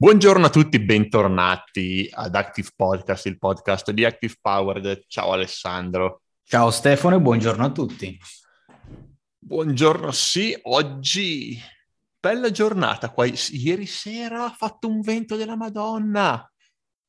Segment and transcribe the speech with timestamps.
[0.00, 5.04] Buongiorno a tutti, bentornati ad Active Podcast, il podcast di Active Powered.
[5.06, 6.22] Ciao Alessandro.
[6.42, 8.18] Ciao Stefano e buongiorno a tutti.
[9.38, 11.58] Buongiorno, sì, oggi
[12.18, 13.26] bella giornata qua.
[13.50, 16.50] Ieri sera ha fatto un vento della Madonna.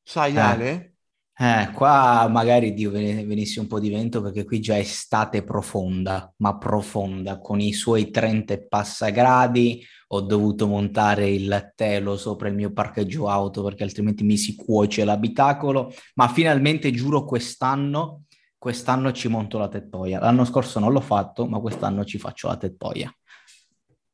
[0.03, 0.93] Sai Eh, Ale?
[1.37, 5.43] eh, qua magari Dio ven- venisse un po' di vento perché qui già è estate
[5.45, 9.81] profonda, ma profonda, con i suoi 30 e passa gradi.
[10.13, 15.05] Ho dovuto montare il telo sopra il mio parcheggio auto perché altrimenti mi si cuoce
[15.05, 15.93] l'abitacolo.
[16.15, 18.23] Ma finalmente, giuro, quest'anno,
[18.57, 20.19] quest'anno ci monto la tettoia.
[20.19, 23.13] L'anno scorso non l'ho fatto, ma quest'anno ci faccio la tettoia.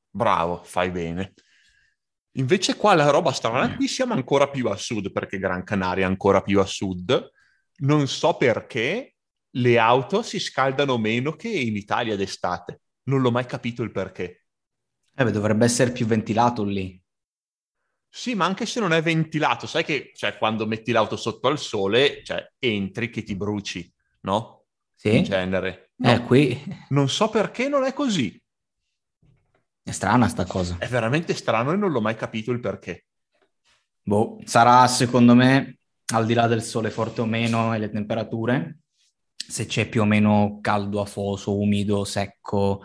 [0.09, 1.33] Bravo, fai bene.
[2.33, 6.07] Invece qua la roba strana, qui siamo ancora più a sud, perché Gran Canaria è
[6.07, 7.31] ancora più a sud.
[7.77, 9.15] Non so perché
[9.49, 12.81] le auto si scaldano meno che in Italia d'estate.
[13.05, 14.43] Non l'ho mai capito il perché.
[15.19, 17.01] Eh, beh, dovrebbe essere più ventilato lì.
[18.09, 21.59] Sì, ma anche se non è ventilato, sai che cioè, quando metti l'auto sotto al
[21.59, 23.91] sole, cioè, entri che ti bruci,
[24.21, 24.65] no?
[25.01, 25.23] In Sì?
[25.23, 25.91] genere.
[25.99, 28.39] Eh, No, qui non so perché non è così.
[29.83, 30.75] è strana sta cosa.
[30.77, 33.05] È veramente strano e non l'ho mai capito il perché.
[34.03, 35.79] Boh, sarà secondo me,
[36.13, 38.79] al di là del sole forte o meno e le temperature,
[39.35, 42.83] se c'è più o meno caldo afoso, umido, secco,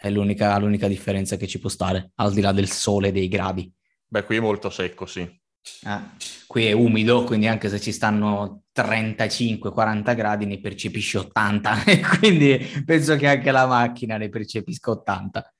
[0.00, 3.26] è l'unica, l'unica differenza che ci può stare, al di là del sole e dei
[3.26, 3.70] gradi.
[4.06, 5.20] Beh, qui è molto secco, sì.
[5.20, 6.00] Eh,
[6.46, 12.58] qui è umido, quindi anche se ci stanno 35-40 gradi ne percepisci 80 e quindi
[12.86, 15.54] penso che anche la macchina ne percepisca 80.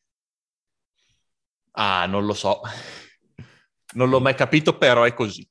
[1.73, 2.61] Ah, non lo so.
[3.95, 5.47] Non l'ho mai capito, però è così.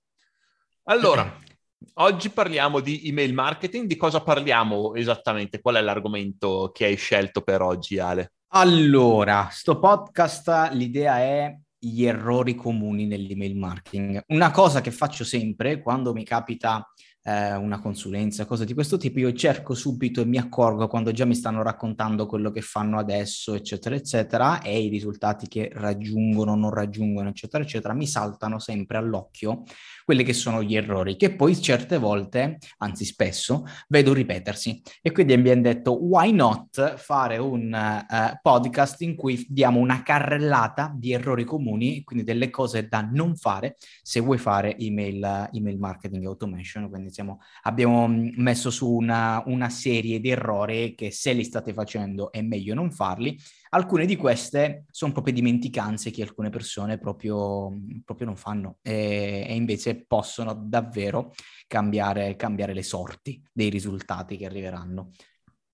[0.85, 1.39] Allora,
[1.95, 3.85] oggi parliamo di email marketing.
[3.85, 5.59] Di cosa parliamo esattamente?
[5.59, 8.31] Qual è l'argomento che hai scelto per oggi, Ale?
[8.52, 14.23] Allora, sto podcast, l'idea è gli errori comuni nell'email marketing.
[14.28, 16.90] Una cosa che faccio sempre quando mi capita
[17.23, 21.25] eh, una consulenza, cose di questo tipo, io cerco subito e mi accorgo quando già
[21.25, 26.74] mi stanno raccontando quello che fanno adesso, eccetera, eccetera, e i risultati che raggiungono, non
[26.74, 29.63] raggiungono, eccetera, eccetera, mi saltano sempre all'occhio
[30.07, 34.81] quelli che sono gli errori, che poi certe volte, anzi spesso, vedo ripetersi.
[35.01, 40.94] E quindi abbiamo detto, why not fare un eh, podcast in cui diamo una carrellata
[40.95, 46.24] di errori comuni, quindi delle cose da non fare se vuoi fare email, email marketing
[46.25, 46.89] automation.
[46.89, 51.74] Quindi siamo, abbiamo mm, messo su una, una serie di errori che se li state
[51.74, 53.38] facendo è meglio non farli.
[53.77, 57.71] Alcune di queste sono proprio dimenticanze che alcune persone proprio,
[58.03, 61.35] proprio non fanno e, e invece possono davvero
[61.67, 65.11] cambiare, cambiare le sorti dei risultati che arriveranno.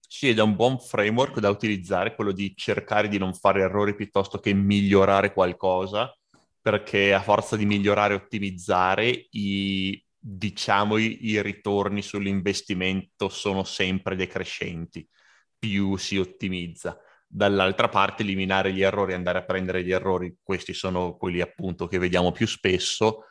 [0.05, 3.95] Sì, ed è un buon framework da utilizzare, quello di cercare di non fare errori
[3.95, 6.13] piuttosto che migliorare qualcosa,
[6.61, 14.17] perché a forza di migliorare e ottimizzare, i, diciamo, i, i ritorni sull'investimento sono sempre
[14.17, 15.07] decrescenti,
[15.57, 16.99] più si ottimizza.
[17.35, 21.97] Dall'altra parte, eliminare gli errori, andare a prendere gli errori, questi sono quelli appunto che
[21.97, 23.23] vediamo più spesso,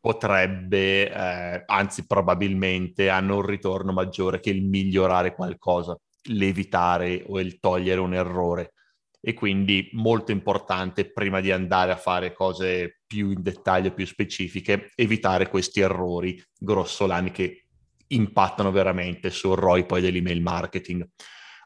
[0.00, 5.96] potrebbe, eh, anzi probabilmente, hanno un ritorno maggiore che il migliorare qualcosa,
[6.30, 8.72] l'evitare o il togliere un errore.
[9.20, 14.90] E quindi molto importante, prima di andare a fare cose più in dettaglio, più specifiche,
[14.96, 17.66] evitare questi errori grossolani che
[18.08, 21.06] impattano veramente sul ROI poi dell'email marketing.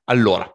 [0.05, 0.55] Allora,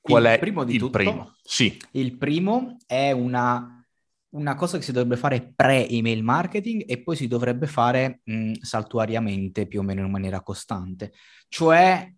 [0.00, 0.90] qual Il è primo di il tutto?
[0.90, 1.36] primo?
[1.42, 3.84] Sì, Il primo è una,
[4.30, 9.66] una cosa che si dovrebbe fare pre-email marketing e poi si dovrebbe fare mh, saltuariamente,
[9.66, 11.12] più o meno in maniera costante.
[11.48, 12.12] Cioè,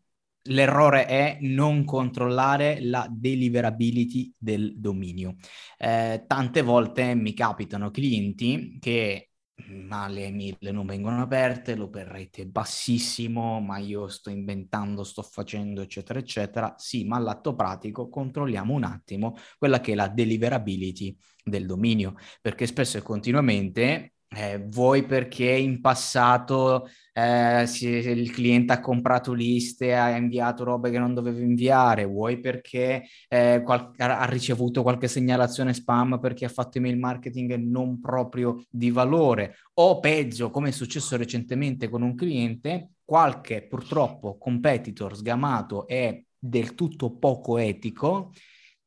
[0.46, 5.36] l'errore è non controllare la deliverability del dominio.
[5.78, 9.31] Eh, tante volte mi capitano clienti che
[9.68, 15.22] ma le email non vengono aperte, l'open rate è bassissimo, ma io sto inventando, sto
[15.22, 16.74] facendo, eccetera, eccetera.
[16.78, 22.66] Sì, ma all'atto pratico controlliamo un attimo quella che è la deliverability del dominio, perché
[22.66, 29.94] spesso e continuamente eh, vuoi perché in passato eh, si- il cliente ha comprato liste,
[29.94, 35.74] ha inviato robe che non doveva inviare, vuoi perché eh, qual- ha ricevuto qualche segnalazione
[35.74, 41.16] spam perché ha fatto email marketing non proprio di valore, o peggio, come è successo
[41.16, 48.32] recentemente con un cliente, qualche purtroppo competitor sgamato e del tutto poco etico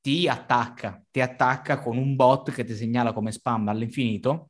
[0.02, 4.50] ti attacca, ti attacca con un bot che ti segnala come spam all'infinito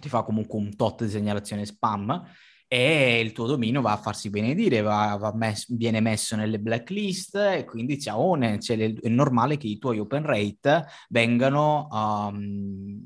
[0.00, 2.22] ti fa comunque un tot di segnalazione spam
[2.68, 7.36] e il tuo dominio va a farsi benedire, va, va mess- viene messo nelle blacklist
[7.36, 13.00] e quindi ciaone, cioè, è normale che i tuoi open rate vengano um,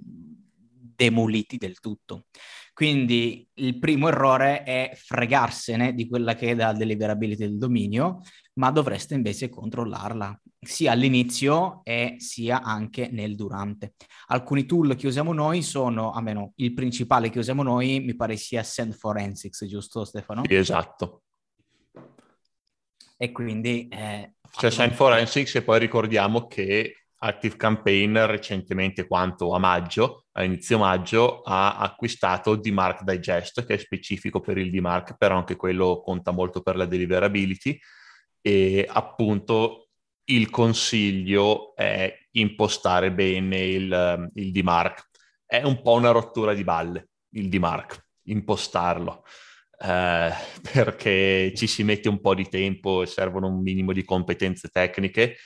[0.96, 2.24] demoliti del tutto.
[2.72, 8.22] Quindi il primo errore è fregarsene di quella che è la deliverability del dominio,
[8.54, 13.94] ma dovreste invece controllarla sia all'inizio e sia anche nel durante.
[14.26, 18.62] Alcuni tool che usiamo noi sono, almeno il principale che usiamo noi, mi pare sia
[18.62, 20.42] Send Forensics, giusto Stefano?
[20.46, 21.22] Sì, esatto.
[23.16, 23.88] E quindi...
[23.88, 30.44] Eh, C'è Send Forensics e poi ricordiamo che Active Campaign recentemente, quanto a maggio, a
[30.44, 36.00] inizio maggio, ha acquistato DMARC Digest, che è specifico per il DMARC, però anche quello
[36.02, 37.78] conta molto per la deliverability.
[38.42, 39.89] E appunto
[40.30, 45.08] il consiglio è impostare bene il, il DMARC.
[45.44, 49.24] È un po' una rottura di balle, il DMARC, impostarlo.
[49.78, 50.30] Eh,
[50.72, 55.36] perché ci si mette un po' di tempo e servono un minimo di competenze tecniche,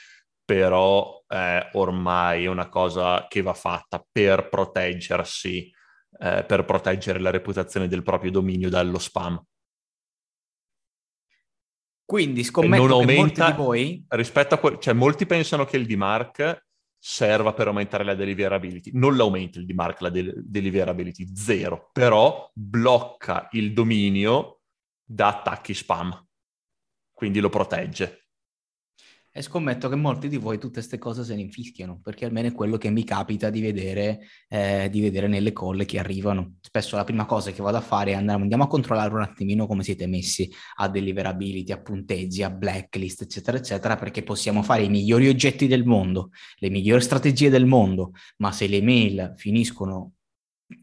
[0.44, 5.72] però eh, ormai è una cosa che va fatta per proteggersi,
[6.19, 9.42] eh, per proteggere la reputazione del proprio dominio dallo spam.
[12.05, 14.05] Quindi scommetto non aumenta, molti di voi...
[14.09, 16.67] Rispetto a que- cioè molti pensano che il DMARC
[16.99, 18.91] serva per aumentare la deliverability.
[18.95, 21.91] Non l'aumenta il DMARC, la de- deliverability, zero.
[21.93, 24.61] Però blocca il dominio
[25.03, 26.27] da attacchi spam.
[27.12, 28.24] Quindi lo protegge.
[29.36, 32.52] E scommetto che molti di voi tutte queste cose se ne infischiano, perché almeno è
[32.52, 36.58] quello che mi capita di vedere, eh, di vedere nelle call che arrivano.
[36.60, 39.66] Spesso la prima cosa che vado a fare è andare, andiamo a controllare un attimino
[39.66, 44.88] come siete messi a deliverability, a punteggi, a blacklist, eccetera, eccetera, perché possiamo fare i
[44.88, 50.12] migliori oggetti del mondo, le migliori strategie del mondo, ma se le mail finiscono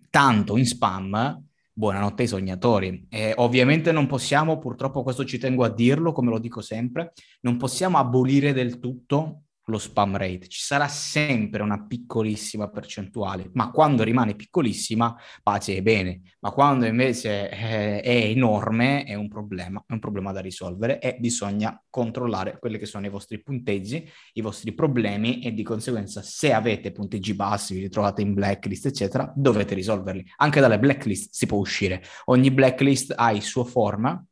[0.09, 1.42] tanto in spam,
[1.81, 3.07] buonanotte ai sognatori.
[3.10, 7.57] Eh, ovviamente non possiamo, purtroppo questo ci tengo a dirlo, come lo dico sempre, non
[7.57, 10.48] possiamo abolire del tutto lo spam rate.
[10.48, 16.22] Ci sarà sempre una piccolissima percentuale, ma quando rimane piccolissima, pace e bene.
[16.42, 21.18] Ma quando invece eh, è enorme, è un problema, è un problema da risolvere e
[21.20, 26.54] bisogna controllare quelli che sono i vostri punteggi, i vostri problemi e di conseguenza se
[26.54, 30.26] avete punteggi bassi, vi ritrovate in blacklist, eccetera, dovete risolverli.
[30.38, 32.04] Anche dalle blacklist si può uscire.
[32.26, 34.24] Ogni blacklist ha il suo forma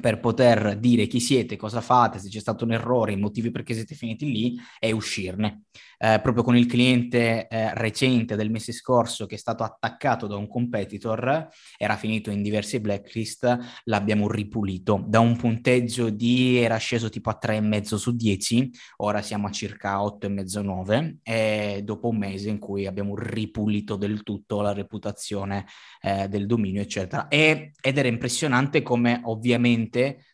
[0.00, 3.74] per poter dire chi siete, cosa fate, se c'è stato un errore, i motivi perché
[3.74, 5.62] siete finiti lì e uscirne.
[6.00, 10.36] Eh, proprio con il cliente eh, recente del mese scorso che è stato attaccato da
[10.36, 15.02] un competitor, era finito in diverse blacklist, l'abbiamo ripulito.
[15.06, 19.98] Da un punteggio di era sceso tipo a 3,5 su 10, ora siamo a circa
[19.98, 25.66] 8,5-9 e dopo un mese in cui abbiamo ripulito del tutto la reputazione
[26.00, 27.26] eh, del dominio, eccetera.
[27.28, 29.77] E, ed era impressionante come ovviamente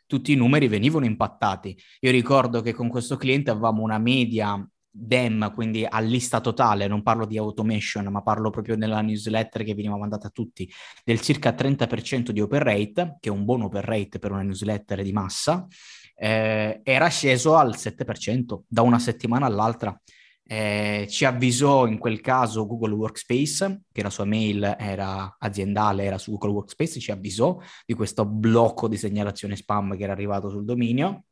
[0.06, 1.76] tutti i numeri venivano impattati.
[2.00, 7.02] Io ricordo che con questo cliente avevamo una media DEM, quindi a lista totale, non
[7.02, 10.70] parlo di automation, ma parlo proprio nella newsletter che veniva mandata a tutti,
[11.04, 15.02] del circa 30% di open rate, che è un buon open rate per una newsletter
[15.02, 15.66] di massa,
[16.14, 20.00] eh, era sceso al 7% da una settimana all'altra.
[20.46, 26.18] Eh, ci avvisò in quel caso Google Workspace, che la sua mail era aziendale, era
[26.18, 30.64] su Google Workspace, ci avvisò di questo blocco di segnalazione spam che era arrivato sul
[30.64, 31.24] dominio.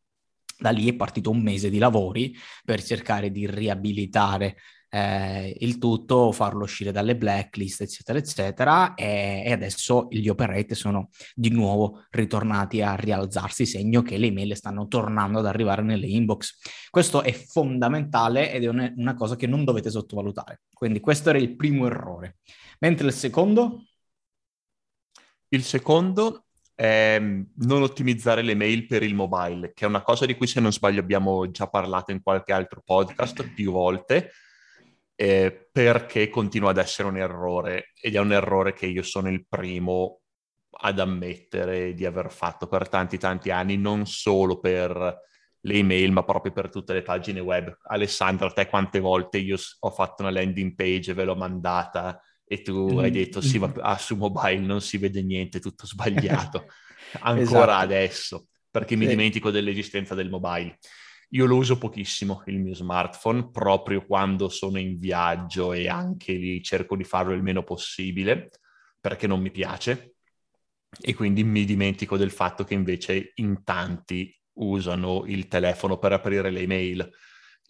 [0.58, 4.56] Da lì è partito un mese di lavori per cercare di riabilitare
[4.94, 10.74] eh, il tutto, farlo uscire dalle blacklist, eccetera, eccetera, e, e, adesso gli open rate
[10.74, 16.06] sono di nuovo ritornati a rialzarsi, segno che le email stanno tornando ad arrivare nelle
[16.06, 16.58] inbox.
[16.90, 20.60] Questo è fondamentale ed è una, una cosa che non dovete sottovalutare.
[20.74, 22.36] Quindi questo era il primo errore.
[22.80, 23.86] Mentre il secondo?
[25.48, 26.44] Il secondo
[26.74, 30.46] è ehm, non ottimizzare le mail per il mobile, che è una cosa di cui
[30.46, 34.32] se non sbaglio abbiamo già parlato in qualche altro podcast più volte,
[35.14, 39.46] eh, perché continua ad essere un errore ed è un errore che io sono il
[39.46, 40.20] primo
[40.84, 45.20] ad ammettere di aver fatto per tanti tanti anni, non solo per
[45.64, 47.76] le email, ma proprio per tutte le pagine web.
[47.84, 52.94] Alessandra, te quante volte io ho fatto una landing page, ve l'ho mandata e tu
[52.94, 52.98] mm.
[52.98, 56.66] hai detto sì, ma ah, su mobile non si vede niente, tutto sbagliato.
[57.20, 57.70] Ancora esatto.
[57.70, 60.78] adesso, perché mi dimentico dell'esistenza del mobile.
[61.34, 66.62] Io lo uso pochissimo il mio smartphone, proprio quando sono in viaggio e anche lì
[66.62, 68.50] cerco di farlo il meno possibile,
[69.00, 70.16] perché non mi piace.
[71.00, 76.50] E quindi mi dimentico del fatto che invece in tanti usano il telefono per aprire
[76.50, 77.10] le email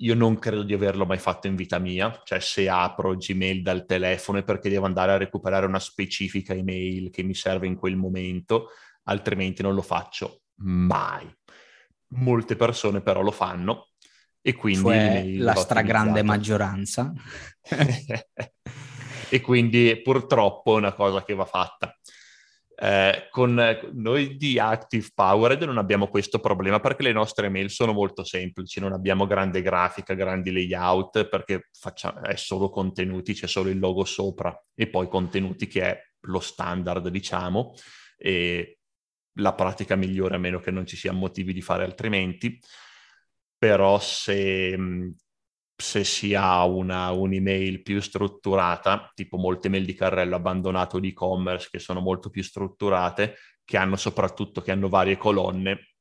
[0.03, 3.87] io non credo di averlo mai fatto in vita mia, cioè se apro Gmail dal
[3.87, 7.97] telefono è perché devo andare a recuperare una specifica email che mi serve in quel
[7.97, 8.71] momento,
[9.05, 11.31] altrimenti non lo faccio mai.
[12.15, 13.89] Molte persone però lo fanno
[14.41, 14.83] e quindi...
[14.83, 17.13] Cioè la stragrande maggioranza.
[19.31, 21.97] e quindi purtroppo è una cosa che va fatta.
[22.75, 23.55] Eh, con
[23.93, 28.81] noi di Active Powered non abbiamo questo problema perché le nostre mail sono molto semplici,
[28.81, 34.05] non abbiamo grande grafica, grandi layout perché facciamo, è solo contenuti, c'è solo il logo
[34.05, 37.75] sopra e poi contenuti che è lo standard, diciamo,
[38.17, 38.79] e
[39.35, 42.59] la pratica migliore a meno che non ci siano motivi di fare altrimenti.
[43.59, 44.77] Però se
[45.83, 51.69] se si ha una, un'email più strutturata, tipo molte mail di carrello abbandonato di e-commerce
[51.71, 55.95] che sono molto più strutturate, che hanno soprattutto che hanno varie colonne,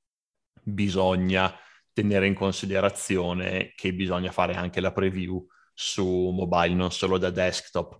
[0.64, 1.54] bisogna
[1.94, 8.00] tenere in considerazione che bisogna fare anche la preview su mobile, non solo da desktop.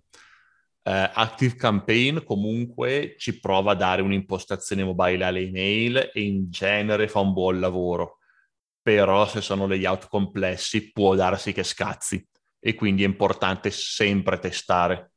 [0.84, 7.06] Uh, Active Campaign comunque ci prova a dare un'impostazione mobile alle email e in genere
[7.06, 8.18] fa un buon lavoro
[8.82, 12.26] però se sono layout complessi può darsi che scazzi
[12.58, 15.12] e quindi è importante sempre testare.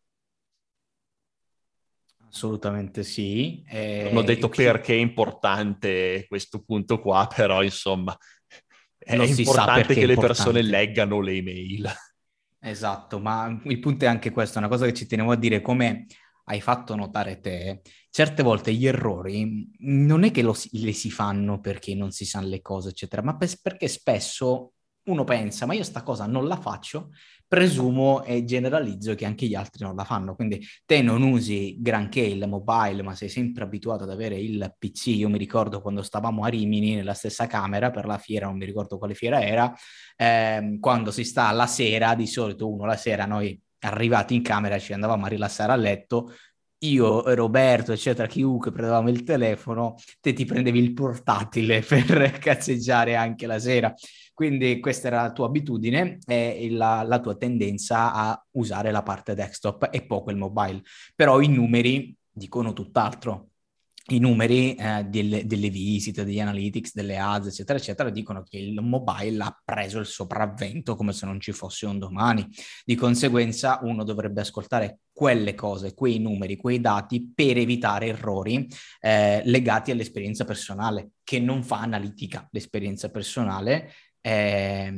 [2.28, 3.64] Assolutamente sì.
[3.68, 8.16] Eh, non ho detto perché è importante questo punto qua, però insomma
[8.98, 11.92] è non importante che le persone leggano le email.
[12.68, 16.08] Esatto, ma il punto è anche questo, una cosa che ci tenevo a dire, come
[16.46, 21.60] hai fatto notare te, certe volte gli errori non è che lo, le si fanno
[21.60, 24.74] perché non si sanno le cose, eccetera, ma per, perché spesso
[25.06, 27.12] uno pensa, ma io sta cosa non la faccio,
[27.48, 30.36] presumo e generalizzo che anche gli altri non la fanno.
[30.36, 35.08] Quindi te non usi granché il mobile, ma sei sempre abituato ad avere il PC.
[35.08, 38.66] Io mi ricordo quando stavamo a Rimini nella stessa camera per la fiera, non mi
[38.66, 39.74] ricordo quale fiera era,
[40.16, 44.80] ehm, quando si sta la sera, di solito uno la sera noi arrivati in camera
[44.80, 46.32] ci andavamo a rilassare a letto,
[46.80, 53.48] io, Roberto, eccetera, chiunque prendevamo il telefono, te ti prendevi il portatile per cazzeggiare anche
[53.48, 53.94] la sera.
[54.36, 59.34] Quindi questa era la tua abitudine e la, la tua tendenza a usare la parte
[59.34, 60.82] desktop e poco il mobile.
[61.16, 63.52] Però i numeri dicono tutt'altro
[64.10, 68.80] i numeri eh, delle, delle, visite, degli analytics, delle ads, eccetera, eccetera, dicono che il
[68.82, 72.48] mobile ha preso il sopravvento come se non ci fosse un domani.
[72.84, 78.68] Di conseguenza uno dovrebbe ascoltare quelle cose, quei numeri, quei dati per evitare errori
[79.00, 83.92] eh, legati all'esperienza personale, che non fa analitica l'esperienza personale.
[84.28, 84.92] Eh,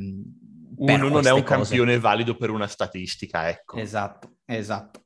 [0.78, 1.54] uno non è un cose.
[1.54, 3.76] campione valido per una statistica, ecco.
[3.76, 5.04] Esatto, esatto.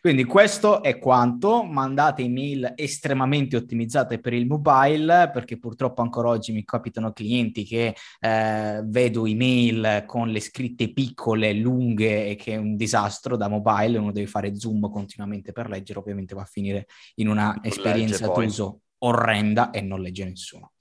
[0.00, 1.62] Quindi questo è quanto.
[1.62, 7.94] Mandate email estremamente ottimizzate per il mobile, perché purtroppo ancora oggi mi capitano clienti che
[8.18, 13.98] eh, vedo email con le scritte piccole, lunghe e che è un disastro da mobile,
[13.98, 16.86] uno deve fare zoom continuamente per leggere, ovviamente va a finire
[17.16, 20.72] in una esperienza d'uso orrenda e non legge nessuno.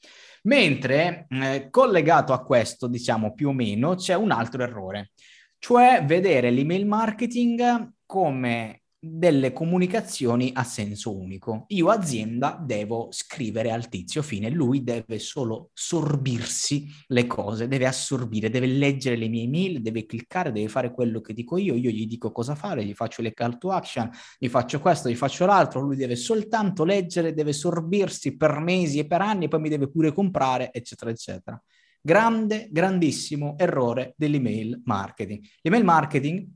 [0.43, 5.11] Mentre eh, collegato a questo, diciamo più o meno, c'è un altro errore,
[5.57, 11.63] cioè vedere l'email marketing come delle comunicazioni a senso unico.
[11.69, 18.49] Io azienda devo scrivere al tizio fine, lui deve solo sorbirsi le cose, deve assorbire,
[18.49, 22.07] deve leggere le mie email, deve cliccare, deve fare quello che dico io, io gli
[22.07, 25.79] dico cosa fare, gli faccio le call to action, gli faccio questo, gli faccio l'altro,
[25.79, 30.11] lui deve soltanto leggere, deve sorbirsi per mesi e per anni poi mi deve pure
[30.11, 31.61] comprare, eccetera, eccetera.
[32.01, 35.45] Grande, grandissimo errore dell'email marketing.
[35.61, 36.47] L'email marketing,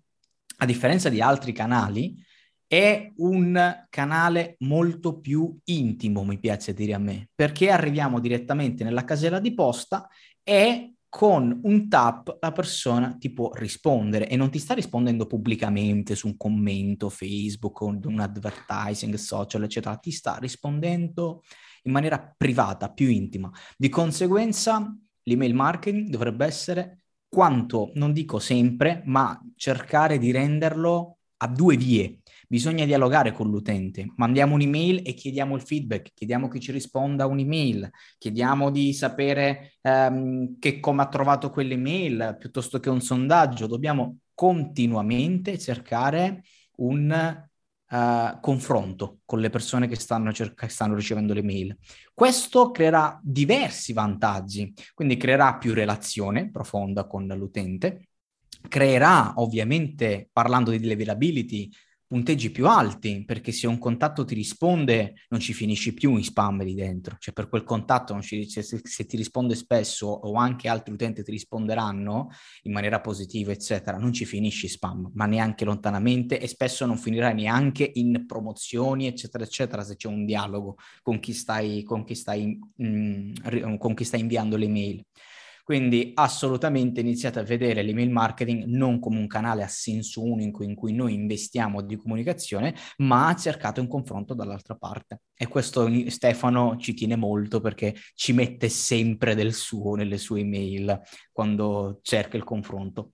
[0.58, 2.16] a differenza di altri canali,
[2.74, 9.04] è un canale molto più intimo, mi piace dire a me, perché arriviamo direttamente nella
[9.04, 10.10] casella di posta
[10.42, 16.16] e con un tap la persona ti può rispondere e non ti sta rispondendo pubblicamente
[16.16, 21.44] su un commento Facebook o un advertising social, eccetera, ti sta rispondendo
[21.84, 23.52] in maniera privata, più intima.
[23.78, 31.48] Di conseguenza, l'email marketing dovrebbe essere quanto, non dico sempre, ma cercare di renderlo a
[31.48, 32.22] due vie
[32.54, 34.14] bisogna dialogare con l'utente.
[34.18, 40.60] Mandiamo un'email e chiediamo il feedback, chiediamo che ci risponda un'email, chiediamo di sapere um,
[40.60, 43.66] che come ha trovato quell'email piuttosto che un sondaggio.
[43.66, 46.44] Dobbiamo continuamente cercare
[46.78, 47.42] un
[47.94, 51.78] Uh, confronto con le persone che stanno, cerca- stanno ricevendo le mail.
[52.12, 58.08] Questo creerà diversi vantaggi, quindi creerà più relazione profonda con l'utente,
[58.68, 61.70] creerà ovviamente, parlando di availability,
[62.14, 66.62] punteggi più alti, perché se un contatto ti risponde non ci finisci più in spam
[66.62, 70.94] lì dentro, cioè per quel contatto ci, se, se, ti risponde spesso o anche altri
[70.94, 72.30] utenti ti risponderanno
[72.64, 77.34] in maniera positiva, eccetera, non ci finisci spam, ma neanche lontanamente e spesso non finirai
[77.34, 82.60] neanche in promozioni, eccetera, eccetera, se c'è un dialogo con chi stai, con chi stai,
[82.76, 85.04] mh, mm, con chi stai inviando le mail.
[85.64, 90.76] Quindi assolutamente iniziate a vedere l'email marketing non come un canale a senso unico in
[90.76, 95.22] cui noi investiamo di comunicazione, ma cercate un confronto dall'altra parte.
[95.34, 101.00] E questo Stefano ci tiene molto perché ci mette sempre del suo nelle sue email
[101.32, 103.12] quando cerca il confronto.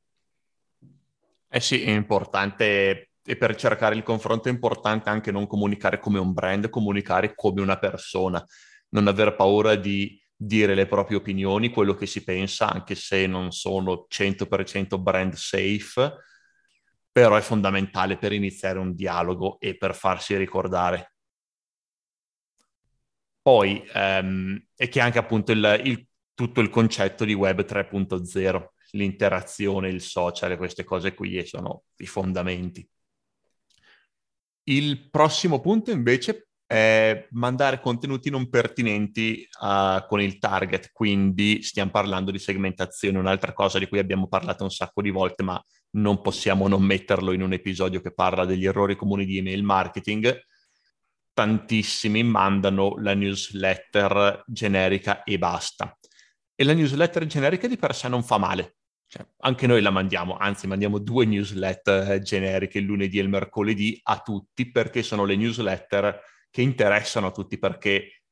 [1.48, 6.18] Eh sì, è importante e per cercare il confronto è importante anche non comunicare come
[6.18, 8.44] un brand, comunicare come una persona,
[8.90, 13.52] non aver paura di dire le proprie opinioni, quello che si pensa, anche se non
[13.52, 16.16] sono 100% brand safe,
[17.12, 21.14] però è fondamentale per iniziare un dialogo e per farsi ricordare.
[23.42, 29.90] Poi ehm, è che anche appunto il, il, tutto il concetto di Web 3.0 l'interazione,
[29.90, 32.88] il social, queste cose qui sono i fondamenti.
[34.64, 41.90] Il prossimo punto invece è mandare contenuti non pertinenti uh, con il target, quindi stiamo
[41.90, 45.60] parlando di segmentazione, un'altra cosa di cui abbiamo parlato un sacco di volte, ma
[45.94, 50.42] non possiamo non metterlo in un episodio che parla degli errori comuni di email marketing.
[51.34, 55.98] Tantissimi mandano la newsletter generica e basta.
[56.54, 58.76] E la newsletter generica di per sé non fa male,
[59.08, 63.30] cioè, anche noi la mandiamo, anzi mandiamo due newsletter eh, generiche il lunedì e il
[63.30, 68.24] mercoledì a tutti perché sono le newsletter che interessano a tutti perché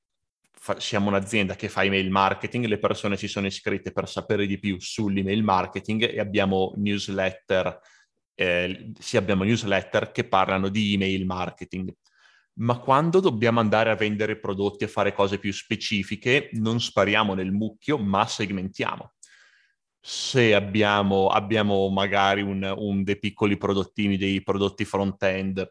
[0.51, 4.59] fa- siamo un'azienda che fa email marketing, le persone si sono iscritte per sapere di
[4.59, 7.79] più sull'email marketing e abbiamo newsletter,
[8.35, 11.93] eh, sì abbiamo newsletter che parlano di email marketing.
[12.59, 17.51] Ma quando dobbiamo andare a vendere prodotti e fare cose più specifiche, non spariamo nel
[17.51, 19.13] mucchio, ma segmentiamo
[20.09, 25.69] se abbiamo, abbiamo magari un, un, dei piccoli prodottini, dei prodotti front-end,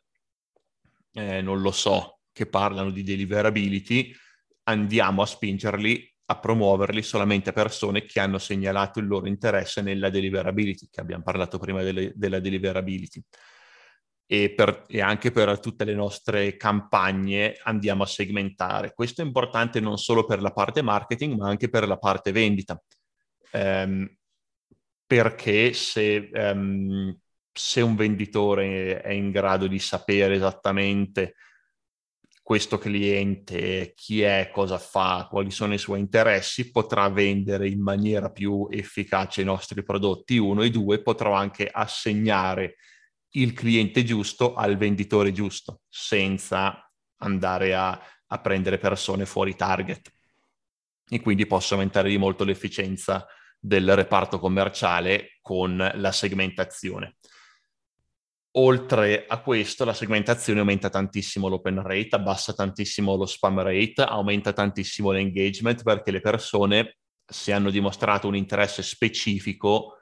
[1.13, 4.15] eh, non lo so, che parlano di deliverability,
[4.65, 10.11] andiamo a spingerli, a promuoverli solamente a persone che hanno segnalato il loro interesse nella
[10.11, 13.25] deliverability, che abbiamo parlato prima delle, della deliverability.
[14.27, 18.93] E, per, e, anche per tutte le nostre campagne andiamo a segmentare.
[18.93, 22.79] Questo è importante non solo per la parte marketing, ma anche per la parte vendita.
[23.53, 24.15] Um,
[25.07, 27.17] perché se, um,
[27.51, 31.37] se un venditore è in grado di sapere esattamente
[32.47, 38.31] questo cliente, chi è, cosa fa, quali sono i suoi interessi, potrà vendere in maniera
[38.31, 42.77] più efficace i nostri prodotti, uno, e due, potrà anche assegnare
[43.31, 50.09] il cliente giusto al venditore giusto, senza andare a, a prendere persone fuori target.
[51.09, 53.27] E quindi posso aumentare di molto l'efficienza
[53.59, 57.17] del reparto commerciale con la segmentazione.
[58.59, 64.55] Oltre a questo, la segmentazione aumenta tantissimo l'open rate, abbassa tantissimo lo spam rate, aumenta
[64.55, 69.99] tantissimo l'engagement perché le persone, se hanno dimostrato un interesse specifico,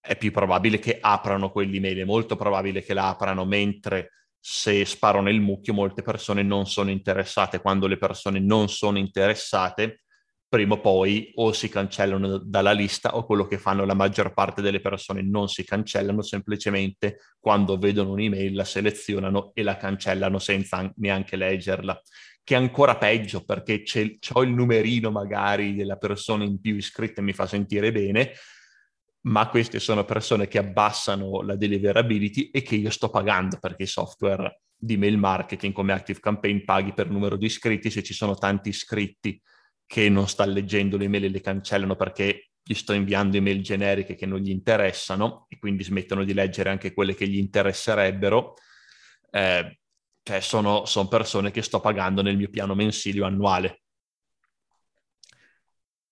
[0.00, 5.20] è più probabile che aprano quell'email, è molto probabile che la aprano, mentre se sparo
[5.20, 7.60] nel mucchio molte persone non sono interessate.
[7.60, 10.02] Quando le persone non sono interessate,
[10.48, 14.62] prima o poi o si cancellano dalla lista o quello che fanno la maggior parte
[14.62, 20.90] delle persone non si cancellano, semplicemente quando vedono un'email la selezionano e la cancellano senza
[20.96, 22.00] neanche leggerla.
[22.42, 23.84] Che è ancora peggio perché
[24.32, 28.32] ho il numerino magari della persona in più iscritta e mi fa sentire bene,
[29.26, 33.86] ma queste sono persone che abbassano la deliverability e che io sto pagando perché i
[33.86, 38.34] software di mail marketing come Active Campaign paghi per numero di iscritti, se ci sono
[38.34, 39.38] tanti iscritti
[39.88, 44.14] che non sta leggendo le email e le cancellano perché gli sto inviando email generiche
[44.14, 48.54] che non gli interessano e quindi smettono di leggere anche quelle che gli interesserebbero.
[49.30, 49.78] Eh,
[50.22, 53.80] cioè sono, sono persone che sto pagando nel mio piano mensile annuale.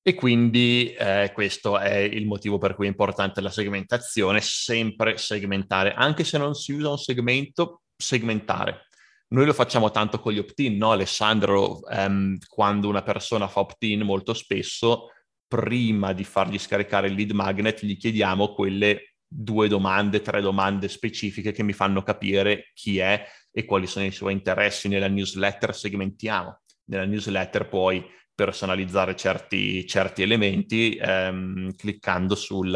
[0.00, 5.92] E quindi eh, questo è il motivo per cui è importante la segmentazione, sempre segmentare,
[5.92, 8.85] anche se non si usa un segmento, segmentare.
[9.28, 11.80] Noi lo facciamo tanto con gli opt-in, no Alessandro?
[11.90, 15.08] Um, quando una persona fa opt-in molto spesso,
[15.48, 21.50] prima di fargli scaricare il lead magnet, gli chiediamo quelle due domande, tre domande specifiche
[21.50, 24.86] che mi fanno capire chi è e quali sono i suoi interessi.
[24.86, 26.60] Nella newsletter segmentiamo.
[26.84, 32.68] Nella newsletter puoi personalizzare certi, certi elementi um, cliccando sul,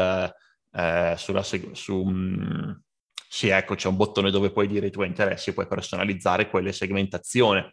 [0.73, 2.83] uh, sulla, su, um,
[3.33, 7.65] sì, ecco, c'è un bottone dove puoi dire i tuoi interessi, puoi personalizzare quelle segmentazioni.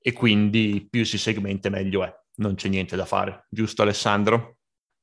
[0.00, 3.46] E quindi più si segmenta meglio è, non c'è niente da fare.
[3.50, 4.58] Giusto Alessandro?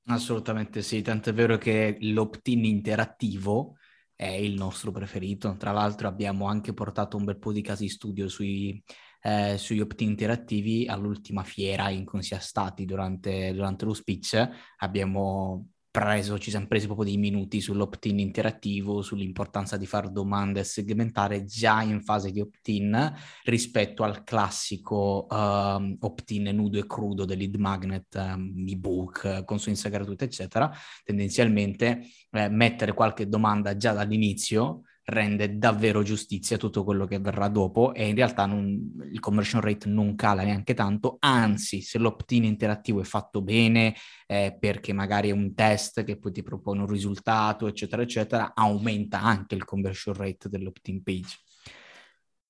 [0.05, 3.75] Assolutamente sì, tanto è vero che l'opt-in interattivo
[4.15, 5.57] è il nostro preferito.
[5.57, 8.81] Tra l'altro abbiamo anche portato un bel po' di casi studio sui
[9.21, 14.49] eh, sugli opt-in interattivi all'ultima fiera in cui siamo stati durante, durante lo speech.
[14.77, 20.65] Abbiamo preso, ci siamo presi proprio dei minuti sull'opt-in interattivo, sull'importanza di fare domande e
[20.65, 23.13] segmentare già in fase di opt-in
[23.45, 30.25] rispetto al classico uh, opt-in nudo e crudo del lead magnet, um, ebook, consulenza gratuita,
[30.25, 30.69] eccetera.
[31.01, 37.47] Tendenzialmente eh, mettere qualche domanda già dall'inizio rende davvero giustizia a tutto quello che verrà
[37.47, 42.43] dopo e in realtà non, il conversion rate non cala neanche tanto, anzi se l'opt-in
[42.43, 46.87] interattivo è fatto bene eh, perché magari è un test che poi ti propone un
[46.87, 51.37] risultato eccetera eccetera, aumenta anche il conversion rate dell'opt-in page.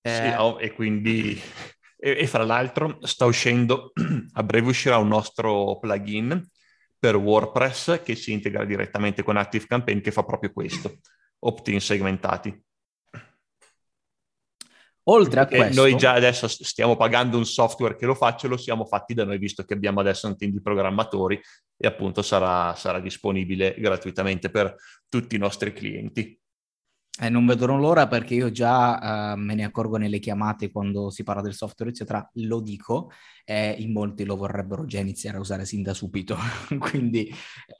[0.01, 0.13] Eh...
[0.13, 1.37] Sì, oh, e quindi
[1.97, 3.91] e, e, fra l'altro sta uscendo,
[4.33, 6.41] a breve uscirà un nostro plugin
[6.97, 10.99] per WordPress che si integra direttamente con ActiveCampaign che fa proprio questo
[11.45, 12.63] opt-in segmentati.
[15.07, 15.81] Oltre a questo...
[15.81, 19.37] Noi già adesso stiamo pagando un software che lo faccia, lo siamo fatti da noi,
[19.37, 21.39] visto che abbiamo adesso un team di programmatori
[21.77, 24.75] e appunto sarà, sarà disponibile gratuitamente per
[25.07, 26.39] tutti i nostri clienti.
[27.17, 31.23] Eh, non vedo l'ora perché io già uh, me ne accorgo nelle chiamate quando si
[31.23, 33.09] parla del software, eccetera, lo dico,
[33.45, 36.35] eh, in molti lo vorrebbero già iniziare a usare sin da subito,
[36.77, 37.33] quindi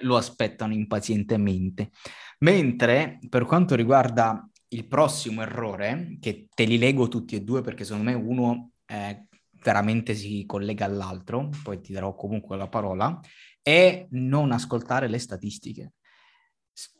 [0.03, 1.91] lo aspettano impazientemente.
[2.39, 7.83] Mentre per quanto riguarda il prossimo errore, che te li leggo tutti e due perché
[7.83, 9.25] secondo me uno eh,
[9.61, 13.19] veramente si collega all'altro, poi ti darò comunque la parola,
[13.61, 15.93] è non ascoltare le statistiche.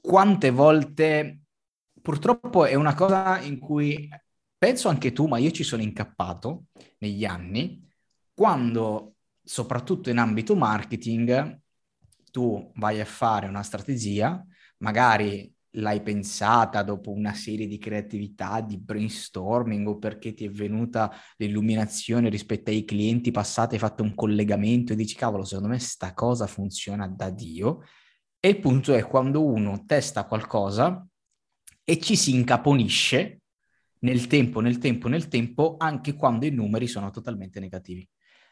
[0.01, 1.44] Quante volte,
[2.05, 4.07] purtroppo è una cosa in cui
[4.55, 6.65] penso anche tu, ma io ci sono incappato
[6.99, 7.83] negli anni,
[8.31, 11.59] quando soprattutto in ambito marketing
[12.29, 14.45] tu vai a fare una strategia
[14.77, 21.11] magari l'hai pensata dopo una serie di creatività, di brainstorming o perché ti è venuta
[21.37, 26.13] l'illuminazione rispetto ai clienti passati, hai fatto un collegamento e dici cavolo, secondo me sta
[26.13, 27.81] cosa funziona da Dio.
[28.39, 31.03] E il punto è quando uno testa qualcosa
[31.85, 33.41] e ci si incaponisce
[33.99, 38.07] nel tempo, nel tempo, nel tempo, anche quando i numeri sono totalmente negativi.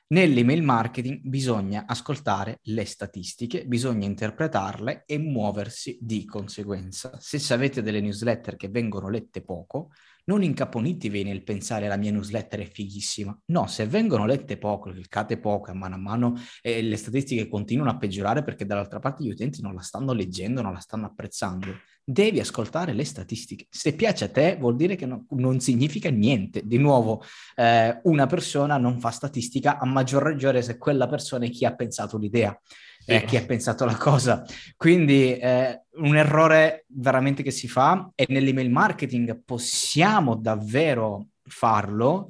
[0.07, 7.17] Nell'email marketing bisogna ascoltare le statistiche, bisogna interpretarle e muoversi di conseguenza.
[7.19, 9.89] Se avete delle newsletter che vengono lette poco,
[10.25, 13.37] non incaponitevi nel pensare la mia newsletter è fighissima.
[13.47, 17.91] No, se vengono lette poco, cliccate poco a mano a mano e le statistiche continuano
[17.91, 21.67] a peggiorare perché dall'altra parte gli utenti non la stanno leggendo, non la stanno apprezzando,
[22.03, 23.67] devi ascoltare le statistiche.
[23.69, 26.61] Se piace a te vuol dire che no, non significa niente.
[26.65, 27.23] Di nuovo,
[27.55, 31.75] eh, una persona non fa statistica a maggior ragione se quella persona è chi ha
[31.75, 32.57] pensato l'idea
[33.05, 34.43] eh, chi ha pensato la cosa.
[34.75, 42.29] Quindi eh, un errore veramente che si fa e nell'email marketing possiamo davvero farlo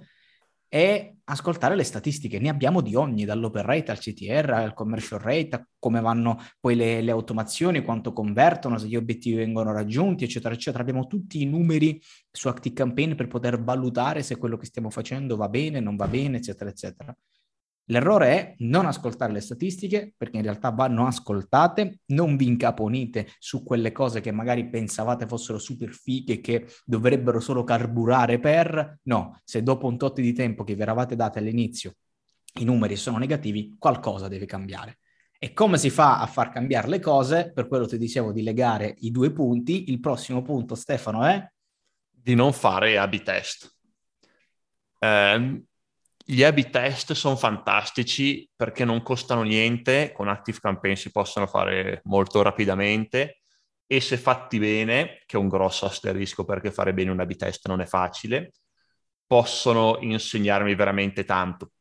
[0.74, 2.40] e ascoltare le statistiche.
[2.40, 6.76] Ne abbiamo di ogni, dall'open rate al CTR, al commercial rate, a come vanno poi
[6.76, 10.82] le, le, automazioni, quanto convertono, se gli obiettivi vengono raggiunti, eccetera, eccetera.
[10.82, 15.36] Abbiamo tutti i numeri su Active Campaign per poter valutare se quello che stiamo facendo
[15.36, 17.16] va bene, non va bene, eccetera, eccetera.
[17.88, 23.64] L'errore è non ascoltare le statistiche perché in realtà vanno ascoltate, non vi incaponite su
[23.64, 29.00] quelle cose che magari pensavate fossero super fighe che dovrebbero solo carburare per...
[29.04, 31.96] No, se dopo un tot di tempo che vi eravate date all'inizio
[32.60, 35.00] i numeri sono negativi, qualcosa deve cambiare.
[35.40, 37.52] E come si fa a far cambiare le cose?
[37.52, 39.90] Per quello ti dicevo di legare i due punti.
[39.90, 41.52] Il prossimo punto, Stefano, è?
[42.10, 43.76] Di non fare A-B test.
[45.00, 45.64] Eh,
[46.26, 52.02] gli A-B test sono fantastici perché non costano niente, con Active Campaign si possono fare
[52.06, 53.42] molto rapidamente
[53.86, 57.68] e se fatti bene, che è un grosso asterisco perché fare bene un A-B test
[57.68, 58.54] non è facile,
[59.28, 61.72] possono insegnarmi veramente tanto.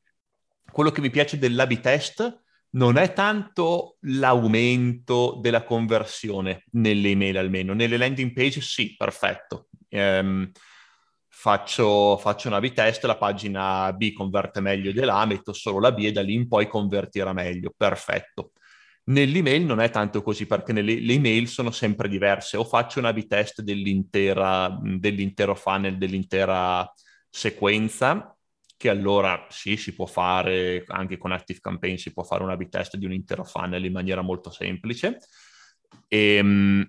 [0.71, 7.75] Quello che mi piace dell'A-B test non è tanto l'aumento della conversione nelle email almeno,
[7.75, 9.69] nelle landing page sì, perfetto.
[9.91, 10.51] Um,
[11.35, 16.13] faccio, faccio una B-test, la pagina B converte meglio dell'A, metto solo la B e
[16.13, 17.73] da lì in poi convertirà meglio.
[17.77, 18.53] Perfetto.
[19.05, 22.57] Nell'email non è tanto così perché nelle, le email sono sempre diverse.
[22.57, 26.89] O faccio una B-test dell'intero funnel, dell'intera
[27.29, 28.37] sequenza,
[28.77, 32.97] che allora sì, si può fare anche con Active Campaign, si può fare una B-test
[32.97, 35.19] di un intero funnel in maniera molto semplice.
[36.07, 36.87] E, ehm,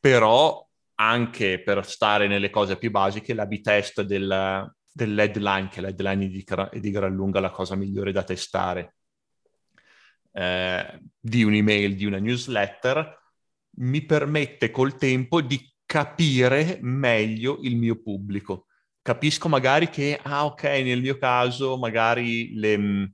[0.00, 6.28] però anche per stare nelle cose più basiche, la B-test del, dell'headline, che l'headline è
[6.28, 8.94] di, è di gran lunga la cosa migliore da testare,
[10.32, 13.22] eh, di un'email, di una newsletter,
[13.76, 18.66] mi permette col tempo di capire meglio il mio pubblico.
[19.02, 23.12] capisco magari che, ah ok, nel mio caso magari le,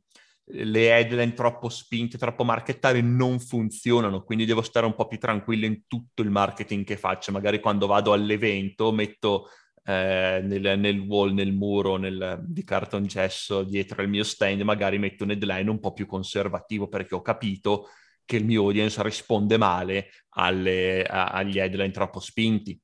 [0.52, 5.66] le headline troppo spinte, troppo marchettare non funzionano, quindi devo stare un po' più tranquillo
[5.66, 7.32] in tutto il marketing che faccio.
[7.32, 9.48] Magari quando vado all'evento metto
[9.84, 15.24] eh, nel, nel, wall, nel muro nel, di cartongesso dietro il mio stand, magari metto
[15.24, 17.88] un headline un po' più conservativo perché ho capito
[18.24, 22.80] che il mio audience risponde male alle, a, agli headline troppo spinti.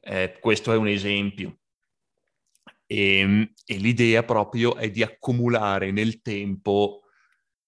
[0.00, 1.59] Eh, questo è un esempio.
[2.90, 7.02] E, ehm, e, l'idea proprio è di accumulare nel tempo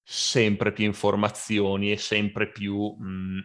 [0.02, 3.40] sempre più informazioni e sempre più, mh,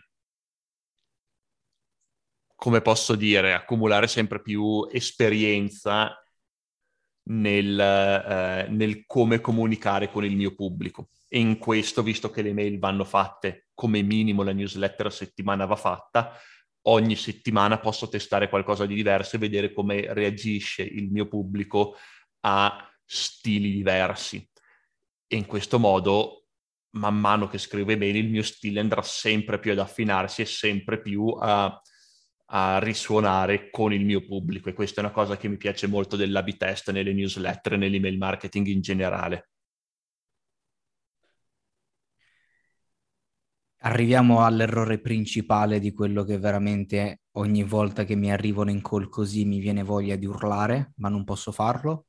[2.56, 6.20] come posso dire, accumulare sempre più esperienza
[7.30, 11.10] nel, eh, nel come comunicare con il mio pubblico.
[11.28, 15.66] E in questo, visto che le mail vanno fatte come minimo, la newsletter a settimana
[15.66, 16.34] va fatta,
[16.88, 21.95] ogni settimana posso testare qualcosa di diverso e vedere come reagisce il mio pubblico
[22.41, 24.47] a stili diversi.
[25.28, 26.45] E in questo modo,
[26.91, 31.02] man mano che scrivo email, il mio stile andrà sempre più ad affinarsi e sempre
[31.02, 31.82] più a,
[32.45, 34.69] a risuonare con il mio pubblico.
[34.69, 38.17] E questa è una cosa che mi piace molto dell'AB test nelle newsletter e nell'email
[38.17, 39.50] marketing in generale.
[43.88, 49.45] Arriviamo all'errore principale di quello che veramente ogni volta che mi arrivano in call così
[49.45, 52.06] mi viene voglia di urlare, ma non posso farlo.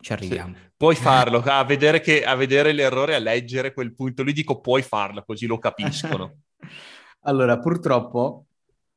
[0.00, 0.54] Ci arriviamo.
[0.54, 4.60] Sì, puoi farlo, a vedere, che, a vedere l'errore, a leggere quel punto lì, dico
[4.60, 6.42] puoi farlo, così lo capiscono.
[7.22, 8.46] allora, purtroppo,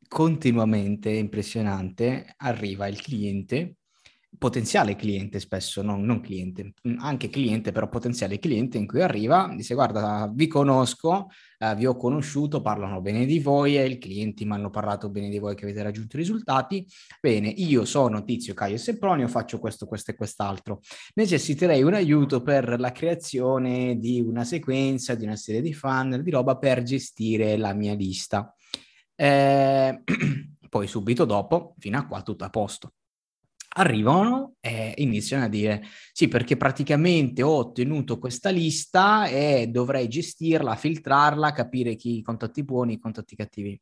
[0.08, 3.78] continuamente, impressionante, arriva il cliente
[4.42, 9.54] potenziale cliente spesso, non, non, cliente, mm, anche cliente, però potenziale cliente in cui arriva,
[9.56, 11.28] dice guarda, vi conosco,
[11.60, 15.30] eh, vi ho conosciuto, parlano bene di voi e i clienti mi hanno parlato bene
[15.30, 16.84] di voi che avete raggiunto i risultati.
[17.22, 20.80] Bene, io sono Tizio Caio Sempronio, faccio questo, questo e quest'altro.
[21.14, 26.32] Necessiterei un aiuto per la creazione di una sequenza, di una serie di funnel, di
[26.32, 28.52] roba per gestire la mia lista.
[29.14, 30.02] Eh,
[30.68, 32.94] poi subito dopo, fino a qua tutto a posto
[33.74, 40.76] arrivano e iniziano a dire sì perché praticamente ho ottenuto questa lista e dovrei gestirla,
[40.76, 43.80] filtrarla, capire chi contatti buoni, i contatti cattivi.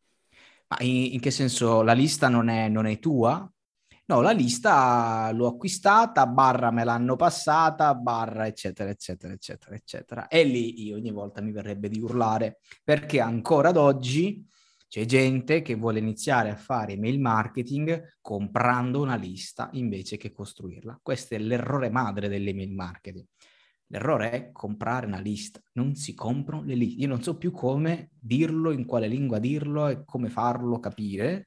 [0.68, 3.52] Ma in, in che senso la lista non è, non è, tua?
[4.06, 10.28] No, la lista l'ho acquistata, barra me l'hanno passata, barra eccetera eccetera eccetera eccetera.
[10.28, 14.44] E lì io ogni volta mi verrebbe di urlare perché ancora ad oggi
[14.90, 21.00] c'è gente che vuole iniziare a fare email marketing comprando una lista invece che costruirla.
[21.04, 23.24] Questo è l'errore madre dell'email marketing.
[23.92, 27.02] L'errore è comprare una lista, non si comprano le liste.
[27.02, 31.46] Io non so più come dirlo, in quale lingua dirlo e come farlo capire.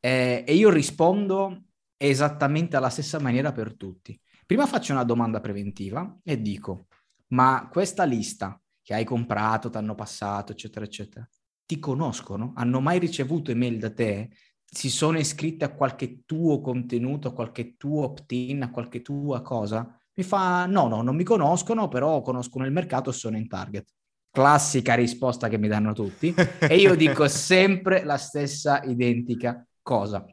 [0.00, 1.64] Eh, e io rispondo
[1.98, 4.18] esattamente alla stessa maniera per tutti.
[4.46, 6.86] Prima faccio una domanda preventiva e dico,
[7.28, 11.28] ma questa lista che hai comprato, ti hanno passato, eccetera, eccetera,
[11.68, 12.54] ti conoscono?
[12.56, 14.30] Hanno mai ricevuto email da te?
[14.64, 19.86] Si sono iscritti a qualche tuo contenuto, a qualche tuo opt-in, a qualche tua cosa?
[20.14, 23.86] Mi fa no, no, non mi conoscono, però conoscono il mercato e sono in target.
[24.30, 26.34] Classica risposta che mi danno tutti.
[26.58, 30.24] e io dico sempre la stessa identica cosa.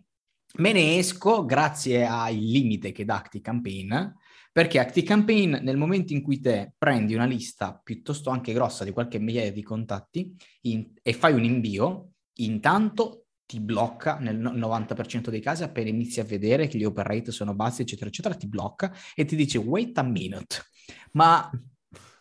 [0.58, 4.14] Me ne esco grazie al limite che dà ActiCampaign
[4.56, 9.20] perché ActiveCampaign, nel momento in cui te prendi una lista piuttosto anche grossa di qualche
[9.20, 15.64] migliaia di contatti in, e fai un invio, intanto ti blocca nel 90% dei casi
[15.64, 19.26] appena inizi a vedere che gli open rate sono bassi, eccetera, eccetera, ti blocca e
[19.26, 20.62] ti dice wait a minute.
[21.12, 21.50] Ma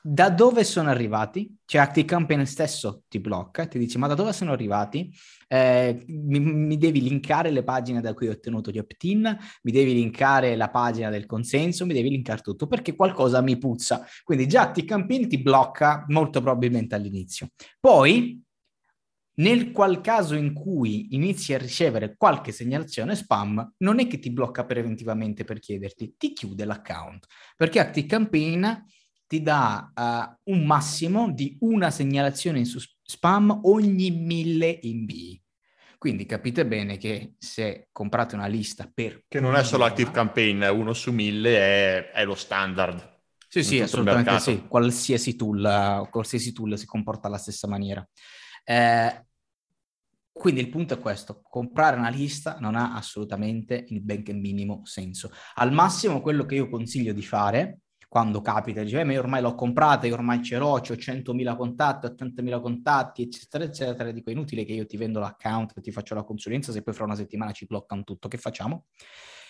[0.06, 1.56] da dove sono arrivati?
[1.64, 5.10] Cioè ActiveCampaign stesso ti blocca, ti dice ma da dove sono arrivati?
[5.54, 9.94] eh, mi, mi, devi linkare le pagine da cui ho ottenuto gli opt-in, mi devi
[9.94, 14.04] linkare la pagina del consenso, mi devi linkare tutto perché qualcosa mi puzza.
[14.24, 17.50] Quindi già T-Campaign ti blocca molto probabilmente all'inizio.
[17.78, 18.42] Poi,
[19.36, 24.30] nel qual caso in cui inizi a ricevere qualche segnalazione spam, non è che ti
[24.30, 28.64] blocca preventivamente per chiederti, ti chiude l'account, perché ActiveCampaign
[29.26, 35.42] ti dà uh, un massimo di una segnalazione in spam ogni mille invii.
[35.98, 39.24] Quindi capite bene che se comprate una lista per...
[39.26, 43.22] Che non è solo Active Campaign, uno su mille è, è lo standard.
[43.48, 44.66] Sì, sì, assolutamente sì.
[44.68, 48.06] Qualsiasi tool, qualsiasi tool si comporta alla stessa maniera.
[48.64, 49.26] Eh,
[50.30, 55.30] quindi il punto è questo, comprare una lista non ha assolutamente il benché minimo senso.
[55.54, 57.78] Al massimo quello che io consiglio di fare
[58.14, 61.56] quando capita, dice, eh, ma io ormai l'ho comprata, io ormai ce l'ho, ho 100.000
[61.56, 66.14] contatti, 80.000 contatti, eccetera, eccetera, dico, è inutile che io ti vendo l'account, ti faccio
[66.14, 68.84] la consulenza, se poi fra una settimana ci bloccano tutto, che facciamo?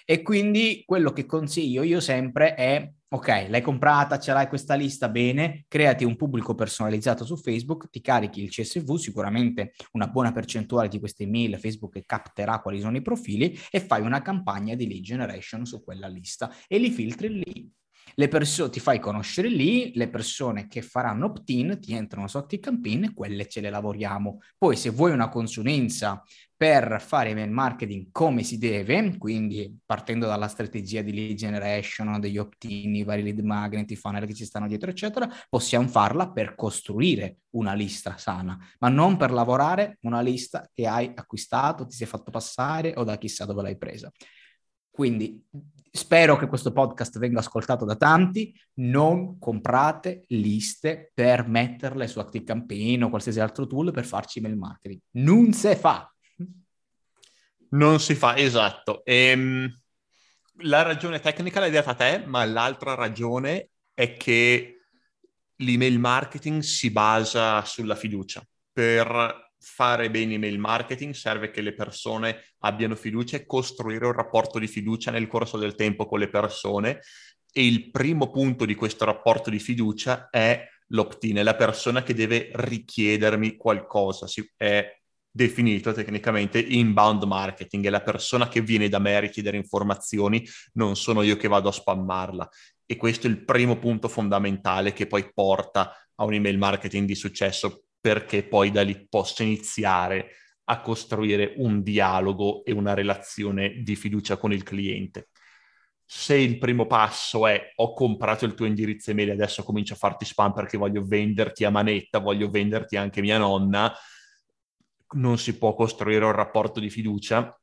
[0.07, 5.11] E quindi quello che consiglio io sempre è, ok, l'hai comprata, ce l'hai questa lista,
[5.11, 10.89] bene, creati un pubblico personalizzato su Facebook, ti carichi il CSV, sicuramente una buona percentuale
[10.89, 15.03] di queste email Facebook capterà quali sono i profili e fai una campagna di lead
[15.03, 16.51] generation su quella lista.
[16.67, 17.71] E li filtri lì
[18.15, 22.61] le persone ti fai conoscere lì, le persone che faranno opt-in ti entrano sotto i
[22.61, 24.39] campaign e quelle ce le lavoriamo.
[24.57, 26.23] Poi se vuoi una consulenza
[26.57, 32.39] per fare email marketing come si deve, quindi partendo dalla strategia di lead generation, degli
[32.39, 36.55] opt-in, i vari lead magnet, i funnel che ci stanno dietro, eccetera, possiamo farla per
[36.55, 42.07] costruire una lista sana, ma non per lavorare una lista che hai acquistato, ti sei
[42.07, 44.11] fatto passare o da chissà dove l'hai presa.
[44.91, 45.45] Quindi
[45.97, 48.53] spero che questo podcast venga ascoltato da tanti.
[48.75, 55.01] Non comprate liste per metterle su ActiveCampaign o qualsiasi altro tool per farci email marketing.
[55.13, 56.13] Non si fa.
[57.71, 59.05] Non si fa, esatto.
[59.05, 59.73] Ehm,
[60.63, 64.81] la ragione tecnica l'hai data te, ma l'altra ragione è che
[65.57, 68.45] l'email marketing si basa sulla fiducia.
[68.73, 74.59] Per fare bene email marketing serve che le persone abbiano fiducia e costruire un rapporto
[74.59, 77.01] di fiducia nel corso del tempo con le persone
[77.51, 82.13] e il primo punto di questo rapporto di fiducia è l'opt-in, è la persona che
[82.13, 85.01] deve richiedermi qualcosa, è
[85.31, 90.95] definito tecnicamente inbound marketing, è la persona che viene da me a richiedere informazioni, non
[90.97, 92.49] sono io che vado a spammarla.
[92.87, 97.15] E questo è il primo punto fondamentale che poi porta a un email marketing di
[97.15, 100.33] successo perché poi da lì posso iniziare
[100.65, 105.31] a costruire un dialogo e una relazione di fiducia con il cliente.
[106.05, 109.97] Se il primo passo è ho comprato il tuo indirizzo email e adesso comincio a
[109.97, 113.91] farti spam perché voglio venderti a manetta, voglio venderti anche mia nonna,
[115.15, 117.59] non si può costruire un rapporto di fiducia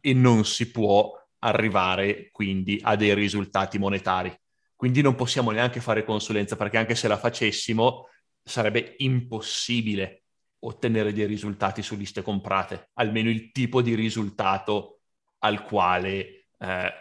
[0.00, 4.36] e non si può arrivare quindi a dei risultati monetari.
[4.74, 8.08] Quindi non possiamo neanche fare consulenza perché anche se la facessimo
[8.44, 10.24] sarebbe impossibile
[10.64, 15.00] ottenere dei risultati su liste comprate, almeno il tipo di risultato
[15.38, 16.92] al quale, eh,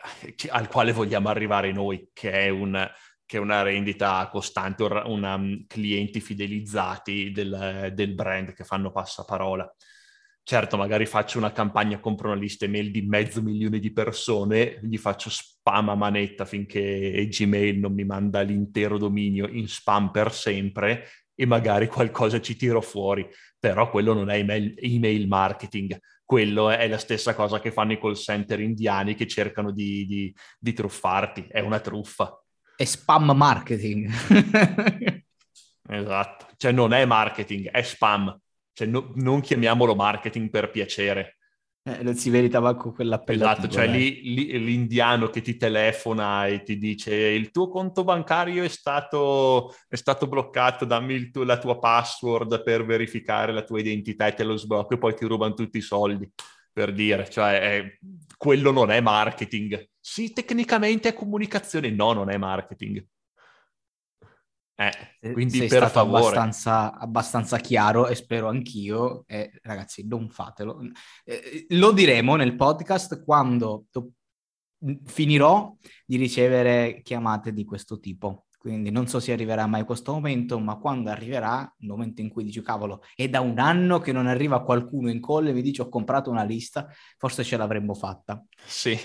[0.49, 2.89] al quale vogliamo arrivare noi, che è, un,
[3.25, 9.73] che è una rendita costante, una, um, clienti fidelizzati del, del brand che fanno passaparola.
[10.45, 14.97] Certo, magari faccio una campagna, compro una lista email di mezzo milione di persone, gli
[14.97, 21.07] faccio spam a manetta finché Gmail non mi manda l'intero dominio in spam per sempre
[21.35, 23.27] e magari qualcosa ci tiro fuori,
[23.59, 27.99] però quello non è email, email marketing, quello è la stessa cosa che fanno i
[27.99, 32.37] call center indiani che cercano di, di, di truffarti, è una truffa.
[32.75, 34.09] È spam marketing.
[35.89, 38.35] esatto, cioè non è marketing, è spam,
[38.73, 41.37] cioè no, non chiamiamolo marketing per piacere.
[41.85, 43.43] Eh, non si meritava quell'appello.
[43.43, 48.63] Esatto, cioè lì, lì, l'indiano che ti telefona e ti dice il tuo conto bancario
[48.63, 54.27] è stato, è stato bloccato, dammi tuo, la tua password per verificare la tua identità
[54.27, 56.31] e te lo sblocco e poi ti rubano tutti i soldi,
[56.71, 57.97] per dire, cioè è,
[58.37, 59.89] quello non è marketing.
[59.99, 63.05] Sì, tecnicamente è comunicazione, no, non è marketing.
[65.19, 66.23] Eh, quindi Sei per favore.
[66.23, 69.23] Abbastanza, abbastanza chiaro e spero anch'io.
[69.27, 70.79] Eh, ragazzi, non fatelo.
[71.23, 74.11] Eh, lo diremo nel podcast quando do-
[75.05, 78.45] finirò di ricevere chiamate di questo tipo.
[78.63, 82.45] Quindi non so se arriverà mai questo momento, ma quando arriverà, il momento in cui
[82.45, 85.81] dici, cavolo, è da un anno che non arriva qualcuno in call e mi dice
[85.81, 88.41] ho comprato una lista, forse ce l'avremmo fatta.
[88.65, 88.97] Sì.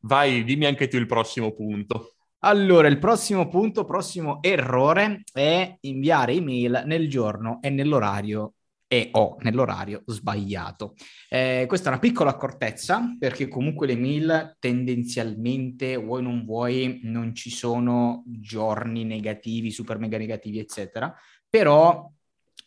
[0.00, 2.11] Vai, dimmi anche tu il prossimo punto.
[2.44, 8.54] Allora, il prossimo punto, prossimo errore è inviare email nel giorno e nell'orario
[8.88, 10.94] e o nell'orario sbagliato.
[11.28, 17.32] Eh, questa è una piccola accortezza perché comunque le mail tendenzialmente, vuoi non vuoi, non
[17.32, 21.14] ci sono giorni negativi, super mega negativi, eccetera,
[21.48, 22.10] però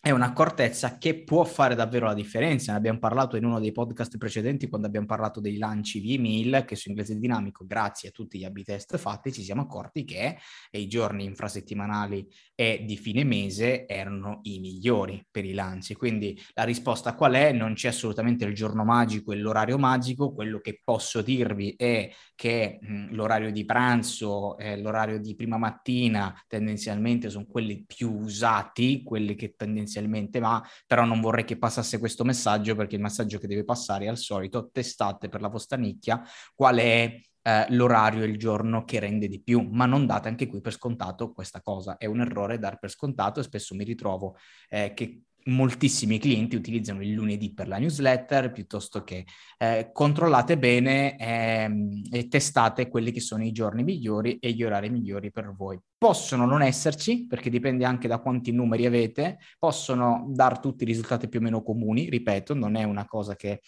[0.05, 2.73] è un'accortezza che può fare davvero la differenza.
[2.73, 6.63] Ne abbiamo parlato in uno dei podcast precedenti quando abbiamo parlato dei lanci via email,
[6.63, 10.37] che su inglese dinamico, grazie a tutti gli AB test fatti, ci siamo accorti che
[10.73, 15.95] i giorni infrasettimanali e di fine mese erano i migliori per i lanci.
[15.95, 17.51] Quindi la risposta qual è?
[17.51, 20.35] Non c'è assolutamente il giorno magico e l'orario magico.
[20.35, 26.31] Quello che posso dirvi è che mh, l'orario di pranzo e l'orario di prima mattina
[26.47, 31.97] tendenzialmente sono quelli più usati, quelli che tendenzialmente tendenzialmente, ma però non vorrei che passasse
[31.99, 35.77] questo messaggio perché il messaggio che deve passare è al solito, testate per la vostra
[35.77, 36.21] nicchia
[36.53, 40.47] qual è eh, l'orario e il giorno che rende di più, ma non date anche
[40.47, 41.97] qui per scontato questa cosa.
[41.97, 44.35] È un errore dar per scontato e spesso mi ritrovo
[44.69, 49.25] eh, che moltissimi clienti utilizzano il lunedì per la newsletter piuttosto che
[49.57, 54.89] eh, controllate bene ehm, e testate quelli che sono i giorni migliori e gli orari
[54.89, 55.79] migliori per voi.
[55.97, 61.39] Possono non esserci, perché dipende anche da quanti numeri avete, possono dar tutti risultati più
[61.39, 63.61] o meno comuni, ripeto, non è una cosa che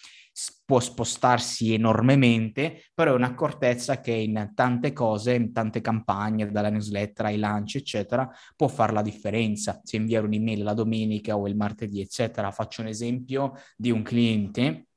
[0.65, 7.25] può spostarsi enormemente, però è un'accortezza che in tante cose, in tante campagne, dalla newsletter
[7.25, 9.79] ai lanci, eccetera, può fare la differenza.
[9.83, 12.51] Se inviare un'email la domenica o il martedì, eccetera.
[12.51, 14.87] Faccio un esempio di un cliente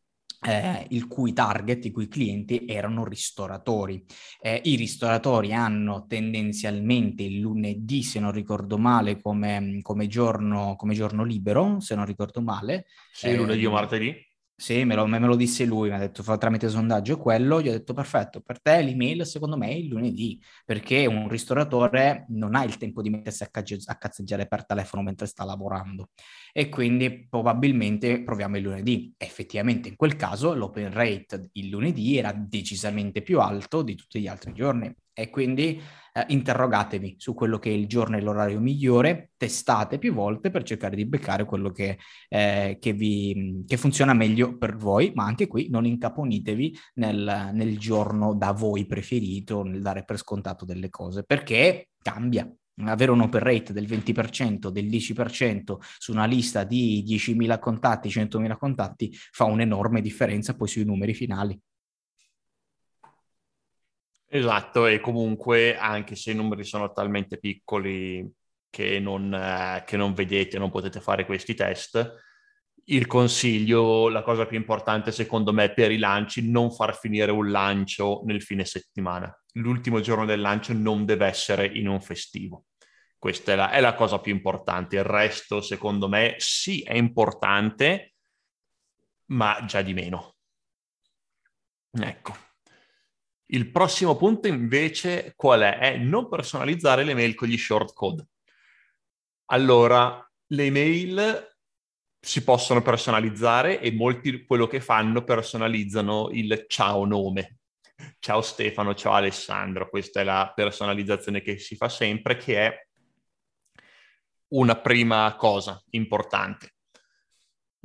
[0.42, 4.04] eh, il cui target, i cui clienti erano ristoratori.
[4.40, 10.94] Eh, I ristoratori hanno tendenzialmente il lunedì, se non ricordo male, come, come, giorno, come
[10.94, 12.86] giorno libero, se non ricordo male.
[13.12, 14.28] Sì, eh, lunedì o martedì.
[14.60, 17.72] Sì, me lo, me lo, disse lui, mi ha detto tramite sondaggio quello, gli ho
[17.72, 22.62] detto perfetto, per te l'email secondo me è il lunedì, perché un ristoratore non ha
[22.64, 26.10] il tempo di mettersi a, cagge- a cazzeggiare per telefono mentre sta lavorando.
[26.52, 29.14] E quindi probabilmente proviamo il lunedì.
[29.16, 34.26] Effettivamente in quel caso l'open rate il lunedì era decisamente più alto di tutti gli
[34.26, 34.94] altri giorni.
[35.14, 35.80] E quindi
[36.12, 40.62] eh, interrogatevi su quello che è il giorno e l'orario migliore, testate più volte per
[40.62, 41.98] cercare di beccare quello che,
[42.28, 47.78] eh, che, vi, che funziona meglio per voi, ma anche qui non incaponitevi nel, nel
[47.78, 52.50] giorno da voi preferito, nel dare per scontato delle cose, perché cambia,
[52.84, 58.56] avere un open rate del 20%, del 10% su una lista di 10.000 contatti, 100.000
[58.56, 61.58] contatti fa un'enorme differenza poi sui numeri finali.
[64.32, 68.24] Esatto, e comunque anche se i numeri sono talmente piccoli
[68.70, 72.14] che non, eh, che non vedete, non potete fare questi test,
[72.84, 77.50] il consiglio, la cosa più importante secondo me per i lanci, non far finire un
[77.50, 79.36] lancio nel fine settimana.
[79.54, 82.66] L'ultimo giorno del lancio non deve essere in un festivo.
[83.18, 84.94] Questa è la, è la cosa più importante.
[84.96, 88.14] Il resto, secondo me, sì, è importante,
[89.26, 90.36] ma già di meno.
[91.92, 92.49] Ecco.
[93.52, 95.78] Il prossimo punto invece qual è?
[95.78, 98.26] È non personalizzare le mail con gli shortcode.
[99.46, 101.56] Allora, le mail
[102.20, 107.58] si possono personalizzare e molti quello che fanno personalizzano il ciao nome.
[108.20, 112.86] Ciao Stefano, ciao Alessandro, questa è la personalizzazione che si fa sempre, che è
[114.52, 116.74] una prima cosa importante.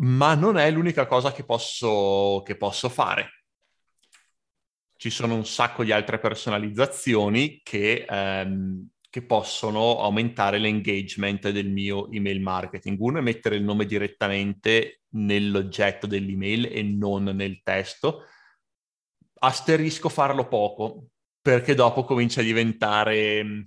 [0.01, 3.44] Ma non è l'unica cosa che posso, che posso fare
[4.97, 12.11] ci sono un sacco di altre personalizzazioni che, ehm, che possono aumentare l'engagement del mio
[12.11, 12.99] email marketing.
[12.99, 18.23] Uno è mettere il nome direttamente nell'oggetto dell'email e non nel testo.
[19.39, 21.09] Asterisco farlo poco,
[21.41, 23.61] perché dopo comincia a diventare mm,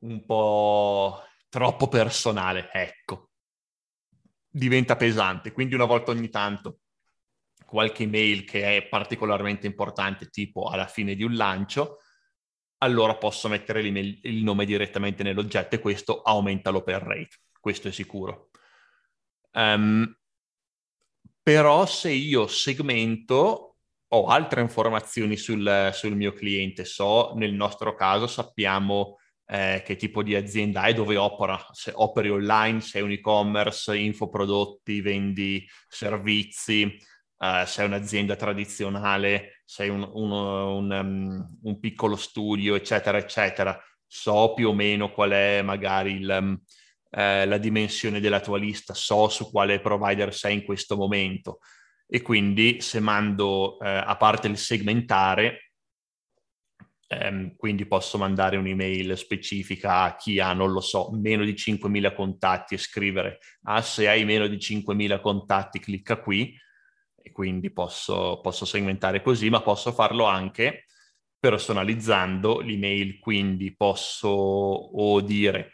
[0.00, 3.30] un po' troppo personale, ecco.
[4.50, 6.80] Diventa pesante, quindi una volta ogni tanto
[7.68, 11.98] qualche email che è particolarmente importante, tipo alla fine di un lancio,
[12.78, 18.48] allora posso mettere il nome direttamente nell'oggetto e questo aumenta l'open rate, questo è sicuro.
[19.52, 20.16] Um,
[21.42, 23.76] però se io segmento,
[24.08, 30.22] ho altre informazioni sul, sul mio cliente, so nel nostro caso sappiamo eh, che tipo
[30.22, 36.96] di azienda è, dove opera, se operi online, se è un e-commerce, infoprodotti, vendi servizi,
[37.38, 43.78] uh, sei un'azienda tradizionale, sei un, uno, un, um, un, piccolo studio, eccetera, eccetera.
[44.06, 46.60] So più o meno qual è magari il, um,
[47.10, 51.60] eh, la dimensione della tua lista, so su quale provider sei in questo momento.
[52.06, 55.62] E quindi se mando, eh, a parte il segmentare,
[57.10, 62.12] Um, quindi posso mandare un'email specifica a chi ha, non lo so, meno di 5.000
[62.12, 66.54] contatti e scrivere, ah, se hai meno di 5.000 contatti, clicca qui
[67.28, 70.86] e quindi posso, posso segmentare così, ma posso farlo anche
[71.38, 75.70] personalizzando l'email, quindi posso o dire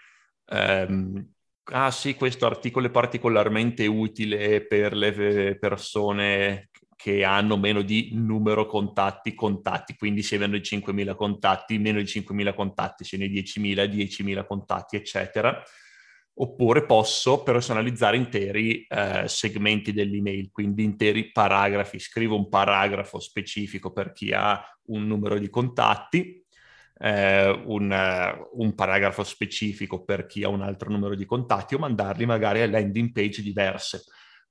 [0.47, 1.33] ehm,
[1.73, 8.67] ah sì, questo articolo è particolarmente utile per le persone che hanno meno di numero
[8.67, 14.45] contatti, contatti, quindi se avendo 5.000 contatti, meno di 5.000 contatti, se ne 10.000, 10.000
[14.45, 15.63] contatti, eccetera
[16.37, 21.99] oppure posso personalizzare interi eh, segmenti dell'email, quindi interi paragrafi.
[21.99, 26.45] Scrivo un paragrafo specifico per chi ha un numero di contatti,
[26.99, 31.79] eh, un, uh, un, paragrafo specifico per chi ha un altro numero di contatti o
[31.79, 34.05] mandarli magari a landing page diverse.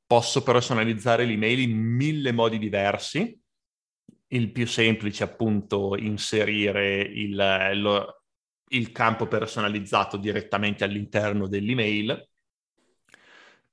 [0.05, 3.39] Posso personalizzare l'email in mille modi diversi.
[4.27, 7.35] Il più semplice appunto inserire il,
[7.75, 8.22] lo,
[8.73, 12.27] il campo personalizzato direttamente all'interno dell'email.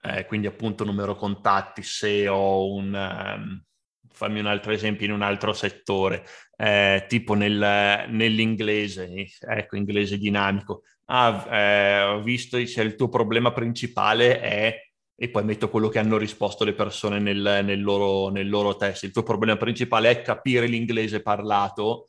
[0.03, 2.95] eh, quindi appunto numero contatti, se ho un...
[2.95, 3.65] Um,
[4.13, 6.25] fammi un altro esempio in un altro settore,
[6.57, 10.83] eh, tipo nel, nell'inglese, ecco, inglese dinamico.
[11.07, 14.91] Ah, eh, ho visto se il tuo problema principale è
[15.23, 19.03] e poi metto quello che hanno risposto le persone nel, nel, loro, nel loro, test.
[19.03, 22.09] Il tuo problema principale è capire l'inglese parlato,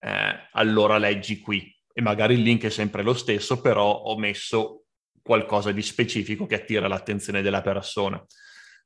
[0.00, 1.71] eh, allora leggi qui.
[1.92, 4.84] E magari il link è sempre lo stesso, però ho messo
[5.22, 8.24] qualcosa di specifico che attira l'attenzione della persona.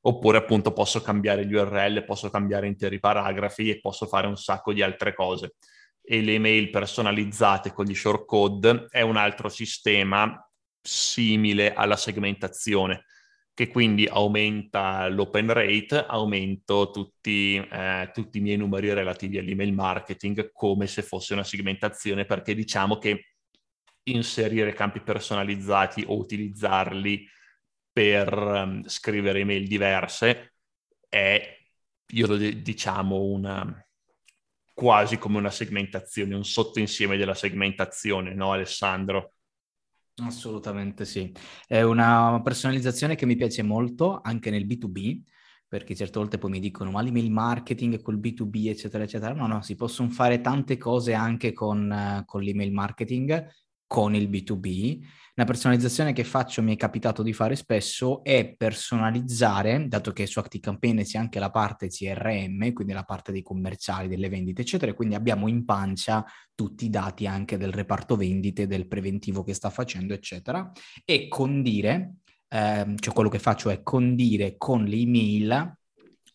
[0.01, 4.73] Oppure appunto posso cambiare gli URL, posso cambiare interi paragrafi e posso fare un sacco
[4.73, 5.55] di altre cose.
[6.01, 10.41] E le email personalizzate con gli shortcode è un altro sistema
[10.81, 13.06] simile alla segmentazione
[13.57, 20.51] che quindi aumenta l'open rate, aumento tutti, eh, tutti, i miei numeri relativi all'email marketing
[20.51, 23.31] come se fosse una segmentazione, perché diciamo che
[24.03, 27.27] inserire campi personalizzati o utilizzarli
[27.91, 30.53] per um, scrivere email diverse
[31.09, 31.57] è,
[32.11, 33.87] io lo diciamo, una,
[34.71, 39.36] quasi come una segmentazione, un sottoinsieme della segmentazione, no Alessandro?
[40.23, 41.31] Assolutamente sì.
[41.67, 45.21] È una personalizzazione che mi piace molto anche nel B2B,
[45.67, 49.33] perché certe volte poi mi dicono ma l'email marketing col B2B eccetera eccetera.
[49.33, 53.47] No, no, si possono fare tante cose anche con, con l'email marketing,
[53.87, 54.99] con il B2B
[55.37, 60.39] una personalizzazione che faccio, mi è capitato di fare spesso, è personalizzare, dato che su
[60.39, 65.13] ActiveCampaign c'è anche la parte CRM, quindi la parte dei commerciali, delle vendite, eccetera, quindi
[65.13, 66.25] abbiamo in pancia
[66.55, 70.71] tutti i dati anche del reparto vendite, del preventivo che sta facendo, eccetera,
[71.05, 72.15] e condire,
[72.47, 75.77] ehm, cioè quello che faccio è condire con le email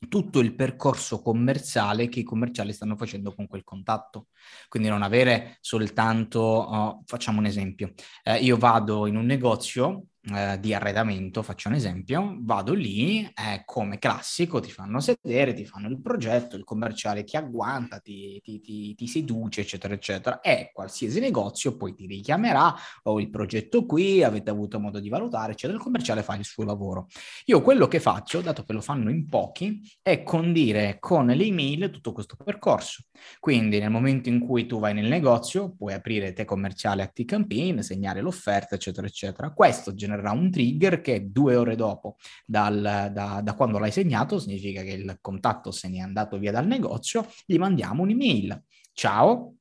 [0.09, 4.28] tutto il percorso commerciale che i commerciali stanno facendo con quel contatto.
[4.68, 7.92] Quindi non avere soltanto, oh, facciamo un esempio,
[8.24, 13.62] eh, io vado in un negozio eh, di arredamento, faccio un esempio, vado lì, eh,
[13.64, 18.61] come classico, ti fanno sedere, ti fanno il progetto, il commerciale ti agguanta, ti, ti,
[18.61, 20.41] ti, ti seduce, eccetera, eccetera.
[20.41, 22.73] E qualsiasi negozio poi ti richiamerà,
[23.05, 26.64] ho il progetto qui, avete avuto modo di valutare, eccetera, il commerciale fa il suo
[26.64, 27.09] lavoro.
[27.47, 31.91] Io quello che faccio, dato che lo fanno in pochi, è condire con le email
[31.91, 33.03] tutto questo percorso.
[33.41, 38.20] Quindi nel momento in cui tu vai nel negozio, puoi aprire te commerciale ActiveCampaign, segnare
[38.20, 39.51] l'offerta, eccetera, eccetera.
[39.53, 44.39] Questo generalmente genererà un trigger che due ore dopo dal, da, da, quando l'hai segnato,
[44.39, 48.63] significa che il contatto se n'è andato via dal negozio, gli mandiamo un'email.
[48.93, 49.55] Ciao,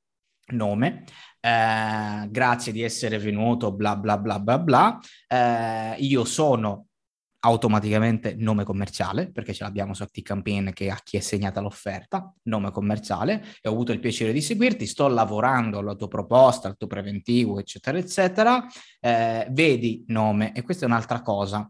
[0.48, 1.06] nome,
[1.40, 5.00] eh, grazie di essere venuto, bla bla bla bla bla.
[5.28, 6.88] Eh, io sono
[7.42, 12.72] automaticamente nome commerciale, perché ce l'abbiamo su ActiveCampaign che a chi è segnata l'offerta, nome
[12.72, 16.88] commerciale, e ho avuto il piacere di seguirti, sto lavorando alla tua proposta, al tuo
[16.88, 18.66] preventivo, eccetera, eccetera,
[19.00, 21.70] eh, vedi nome, e questa è un'altra cosa,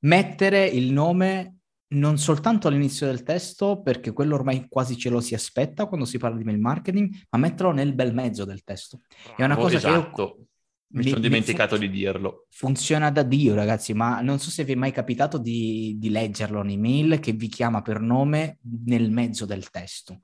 [0.00, 1.54] mettere il nome
[1.90, 6.18] non soltanto all'inizio del testo, perché quello ormai quasi ce lo si aspetta quando si
[6.18, 9.00] parla di mail marketing, ma metterlo nel bel mezzo del testo.
[9.34, 9.88] È una cosa esatto.
[9.88, 10.47] che io esatto.
[10.90, 12.46] Mi, mi sono dimenticato fu- di dirlo.
[12.50, 16.60] Funziona da Dio, ragazzi, ma non so se vi è mai capitato di, di leggerlo
[16.60, 20.20] un'email che vi chiama per nome nel mezzo del testo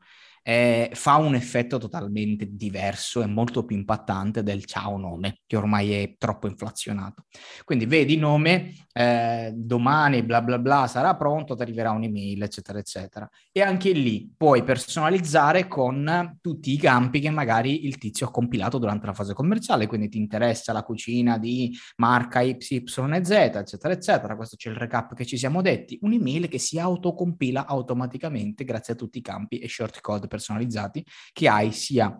[0.47, 5.93] eh, fa un effetto totalmente diverso e molto più impattante del ciao nome, che ormai
[5.93, 7.25] è troppo inflazionato.
[7.65, 13.29] Quindi vedi nome, eh, domani bla bla bla sarà pronto, ti arriverà un'email, eccetera, eccetera.
[13.51, 18.77] E anche lì puoi personalizzare con tutti i campi che magari il tizio ha compilato
[18.77, 24.37] durante la fase commerciale, quindi ti interessa la cucina di marca YZ, eccetera, eccetera.
[24.37, 28.97] Questo c'è il recap che ci siamo detti, un'email che si autocompila automaticamente grazie a
[28.97, 32.19] tutti i campi e shortcode personalizzati che hai sia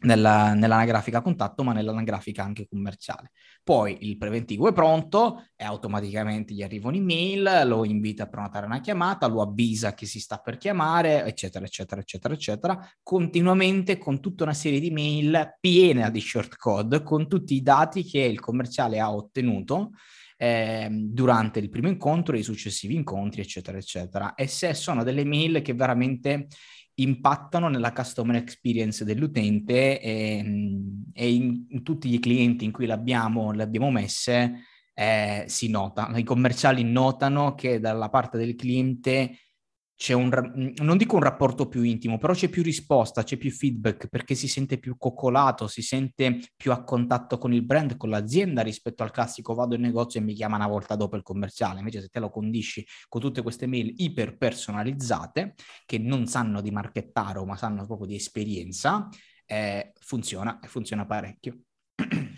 [0.00, 3.32] nella, nell'anagrafica contatto, ma nell'anagrafica anche commerciale.
[3.64, 8.80] Poi il preventivo è pronto e automaticamente gli arriva un'email, lo invita a prenotare una
[8.80, 14.44] chiamata, lo avvisa che si sta per chiamare, eccetera, eccetera, eccetera, eccetera, continuamente con tutta
[14.44, 19.12] una serie di mail piena di shortcode con tutti i dati che il commerciale ha
[19.12, 19.90] ottenuto
[20.40, 24.34] eh, durante il primo incontro i successivi incontri, eccetera, eccetera.
[24.34, 26.46] E se sono delle mail che veramente
[27.00, 30.44] impattano nella customer experience dell'utente e,
[31.12, 32.92] e in, in, tutti i clienti in cui le
[33.62, 36.10] abbiamo messe eh, si nota.
[36.16, 39.36] I commerciali notano che dalla parte del cliente
[39.98, 40.30] c'è un,
[40.76, 44.46] non dico un rapporto più intimo, però c'è più risposta, c'è più feedback perché si
[44.46, 49.10] sente più coccolato, si sente più a contatto con il brand, con l'azienda rispetto al
[49.10, 51.80] classico vado in negozio e mi chiama una volta dopo il commerciale.
[51.80, 56.70] Invece se te lo condisci con tutte queste mail iper personalizzate che non sanno di
[56.70, 59.08] marchettaro ma sanno proprio di esperienza,
[59.46, 61.62] eh, funziona e funziona parecchio.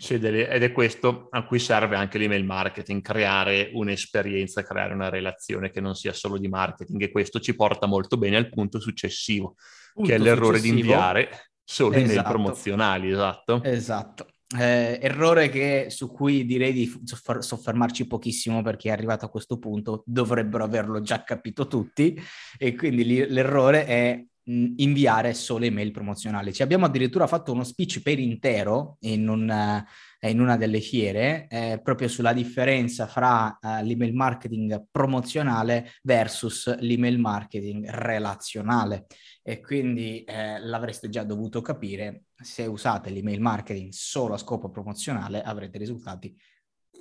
[0.09, 5.79] Ed è questo a cui serve anche l'email marketing, creare un'esperienza, creare una relazione che
[5.79, 9.55] non sia solo di marketing e questo ci porta molto bene al punto successivo,
[9.93, 10.73] punto che è l'errore successivo.
[10.73, 11.29] di inviare
[11.63, 12.11] solo esatto.
[12.11, 13.63] email promozionali, esatto.
[13.63, 14.27] Esatto.
[14.57, 16.91] Eh, errore che, su cui direi di
[17.39, 22.19] soffermarci pochissimo perché è arrivato a questo punto, dovrebbero averlo già capito tutti
[22.57, 26.53] e quindi l'errore è inviare solo email promozionali.
[26.53, 29.83] Ci abbiamo addirittura fatto uno speech per intero in, un,
[30.21, 37.19] in una delle fiere eh, proprio sulla differenza fra uh, l'email marketing promozionale versus l'email
[37.19, 39.05] marketing relazionale
[39.43, 45.41] e quindi eh, l'avreste già dovuto capire se usate l'email marketing solo a scopo promozionale
[45.41, 46.35] avrete risultati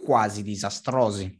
[0.03, 1.36] quasi disastrosi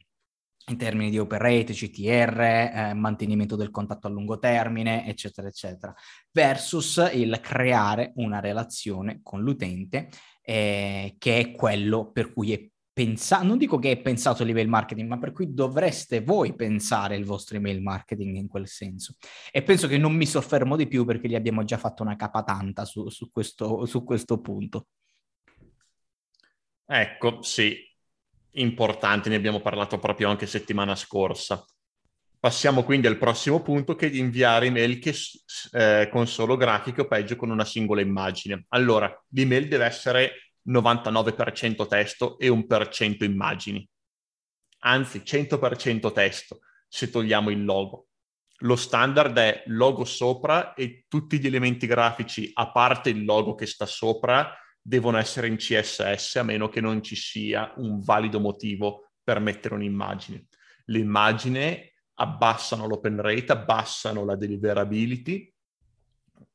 [0.71, 5.95] in termini di open rate, CTR, eh, mantenimento del contatto a lungo termine, eccetera, eccetera,
[6.31, 10.09] versus il creare una relazione con l'utente
[10.43, 15.09] eh, che è quello per cui è pensato, non dico che è pensato l'email marketing,
[15.09, 19.15] ma per cui dovreste voi pensare il vostro email marketing in quel senso.
[19.51, 22.43] E penso che non mi soffermo di più perché gli abbiamo già fatto una capa
[22.43, 24.89] tanta su, su, questo, su questo punto.
[26.85, 27.77] Ecco, sì,
[28.53, 31.65] importante, ne abbiamo parlato proprio anche settimana scorsa.
[32.39, 35.15] Passiamo quindi al prossimo punto che è di inviare email che,
[35.73, 38.65] eh, con solo grafiche o peggio con una singola immagine.
[38.69, 43.87] Allora, l'email deve essere 99% testo e 1% immagini.
[44.81, 48.09] Anzi, 100% testo se togliamo il logo.
[48.63, 53.67] Lo standard è logo sopra e tutti gli elementi grafici, a parte il logo che
[53.67, 59.11] sta sopra, devono essere in CSS a meno che non ci sia un valido motivo
[59.23, 60.47] per mettere un'immagine.
[60.87, 65.53] L'immagine abbassano l'open rate, abbassano la deliverability,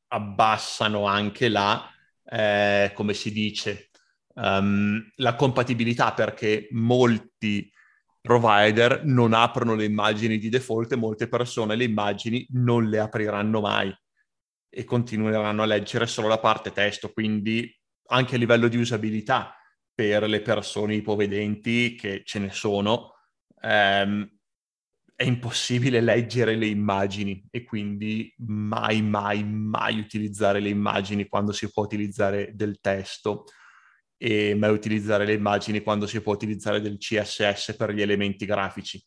[0.08, 1.88] abbassano anche la,
[2.24, 3.90] eh, come si dice,
[4.34, 7.70] um, la compatibilità perché molti
[8.20, 13.60] provider non aprono le immagini di default e molte persone le immagini non le apriranno
[13.60, 13.96] mai
[14.68, 17.72] e continueranno a leggere solo la parte testo, quindi
[18.08, 19.54] anche a livello di usabilità
[19.94, 23.14] per le persone ipovedenti, che ce ne sono,
[23.62, 24.28] ehm,
[25.14, 31.70] è impossibile leggere le immagini e quindi mai, mai, mai utilizzare le immagini quando si
[31.70, 33.44] può utilizzare del testo
[34.18, 39.02] e mai utilizzare le immagini quando si può utilizzare del CSS per gli elementi grafici.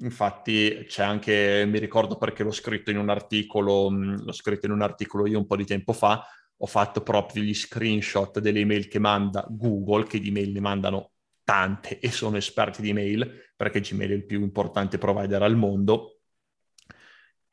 [0.00, 4.82] Infatti c'è anche, mi ricordo perché l'ho scritto in un articolo, l'ho scritto in un
[4.82, 6.22] articolo io un po' di tempo fa,
[6.62, 11.10] ho fatto proprio gli screenshot delle email che manda Google, che di email ne mandano
[11.42, 16.20] tante e sono esperti di email, perché Gmail è il più importante provider al mondo.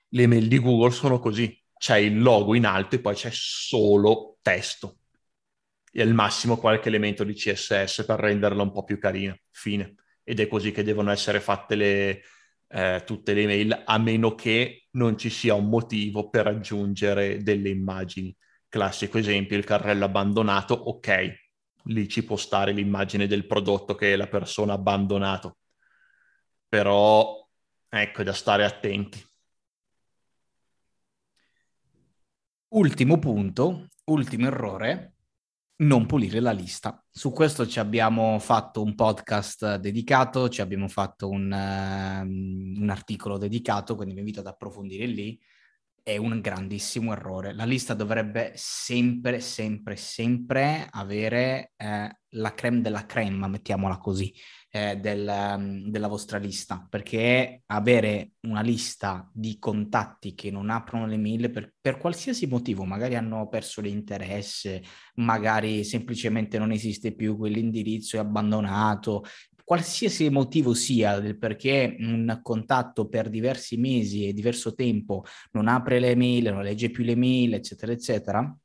[0.09, 4.37] Le email di Google sono così, c'è il logo in alto e poi c'è solo
[4.43, 4.99] testo.
[5.91, 9.95] E al massimo qualche elemento di CSS per renderla un po' più carina, fine.
[10.23, 12.21] Ed è così che devono essere fatte le,
[12.67, 17.69] eh, tutte le email, a meno che non ci sia un motivo per aggiungere delle
[17.69, 18.35] immagini
[18.69, 21.33] Classico esempio, il carrello abbandonato, ok,
[21.85, 25.57] lì ci può stare l'immagine del prodotto che la persona ha abbandonato.
[26.67, 27.49] Però,
[27.89, 29.25] ecco, è da stare attenti.
[32.67, 35.15] Ultimo punto, ultimo errore,
[35.77, 37.03] non pulire la lista.
[37.09, 43.39] Su questo ci abbiamo fatto un podcast dedicato, ci abbiamo fatto un, uh, un articolo
[43.39, 45.39] dedicato, quindi vi invito ad approfondire lì
[46.03, 47.53] è un grandissimo errore.
[47.53, 54.33] La lista dovrebbe sempre, sempre, sempre avere eh, la creme della crema, mettiamola così,
[54.71, 61.07] eh, del, um, della vostra lista, perché avere una lista di contatti che non aprono
[61.07, 64.83] le mail per, per qualsiasi motivo, magari hanno perso l'interesse,
[65.15, 69.23] magari semplicemente non esiste più quell'indirizzo, è abbandonato,
[69.69, 75.99] qualsiasi motivo sia del perché un contatto per diversi mesi e diverso tempo non apre
[75.99, 78.57] le mail, non legge più le mail, eccetera, eccetera,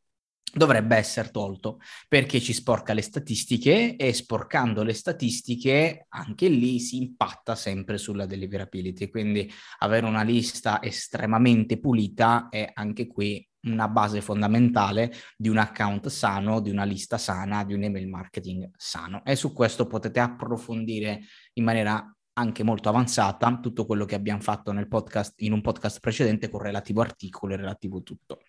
[0.55, 1.79] dovrebbe essere tolto
[2.09, 8.25] perché ci sporca le statistiche e sporcando le statistiche anche lì si impatta sempre sulla
[8.25, 9.11] deliverability.
[9.11, 16.09] Quindi avere una lista estremamente pulita è anche qui una base fondamentale di un account
[16.09, 19.25] sano, di una lista sana, di un email marketing sano.
[19.25, 21.21] E su questo potete approfondire
[21.55, 26.01] in maniera anche molto avanzata tutto quello che abbiamo fatto nel podcast, in un podcast
[26.01, 28.41] precedente con relativo articolo e relativo tutto.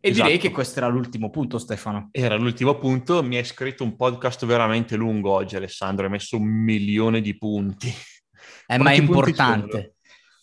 [0.00, 0.26] E esatto.
[0.26, 2.10] direi che questo era l'ultimo punto, Stefano.
[2.12, 3.22] Era l'ultimo punto.
[3.22, 6.04] Mi hai scritto un podcast veramente lungo oggi, Alessandro.
[6.04, 7.90] Hai messo un milione di punti.
[8.66, 9.93] Eh, ma è importante.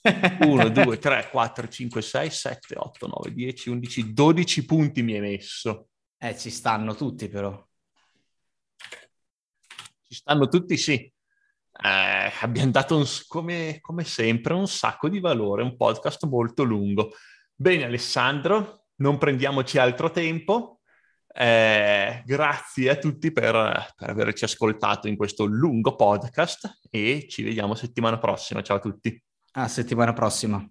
[0.04, 5.22] 1, 2, 3, 4, 5, 6, 7, 8, 9, 10, 11, 12 punti mi hai
[5.22, 5.90] messo.
[6.18, 7.68] Eh, ci stanno tutti però.
[10.02, 10.94] Ci stanno tutti, sì.
[10.94, 17.14] Eh, abbiamo dato, un, come, come sempre, un sacco di valore, un podcast molto lungo.
[17.56, 20.82] Bene, Alessandro, non prendiamoci altro tempo.
[21.34, 27.76] Eh, grazie a tutti per, per averci ascoltato in questo lungo podcast e ci vediamo
[27.76, 28.62] settimana prossima.
[28.62, 29.24] Ciao a tutti.
[29.54, 30.66] A settimana prossima.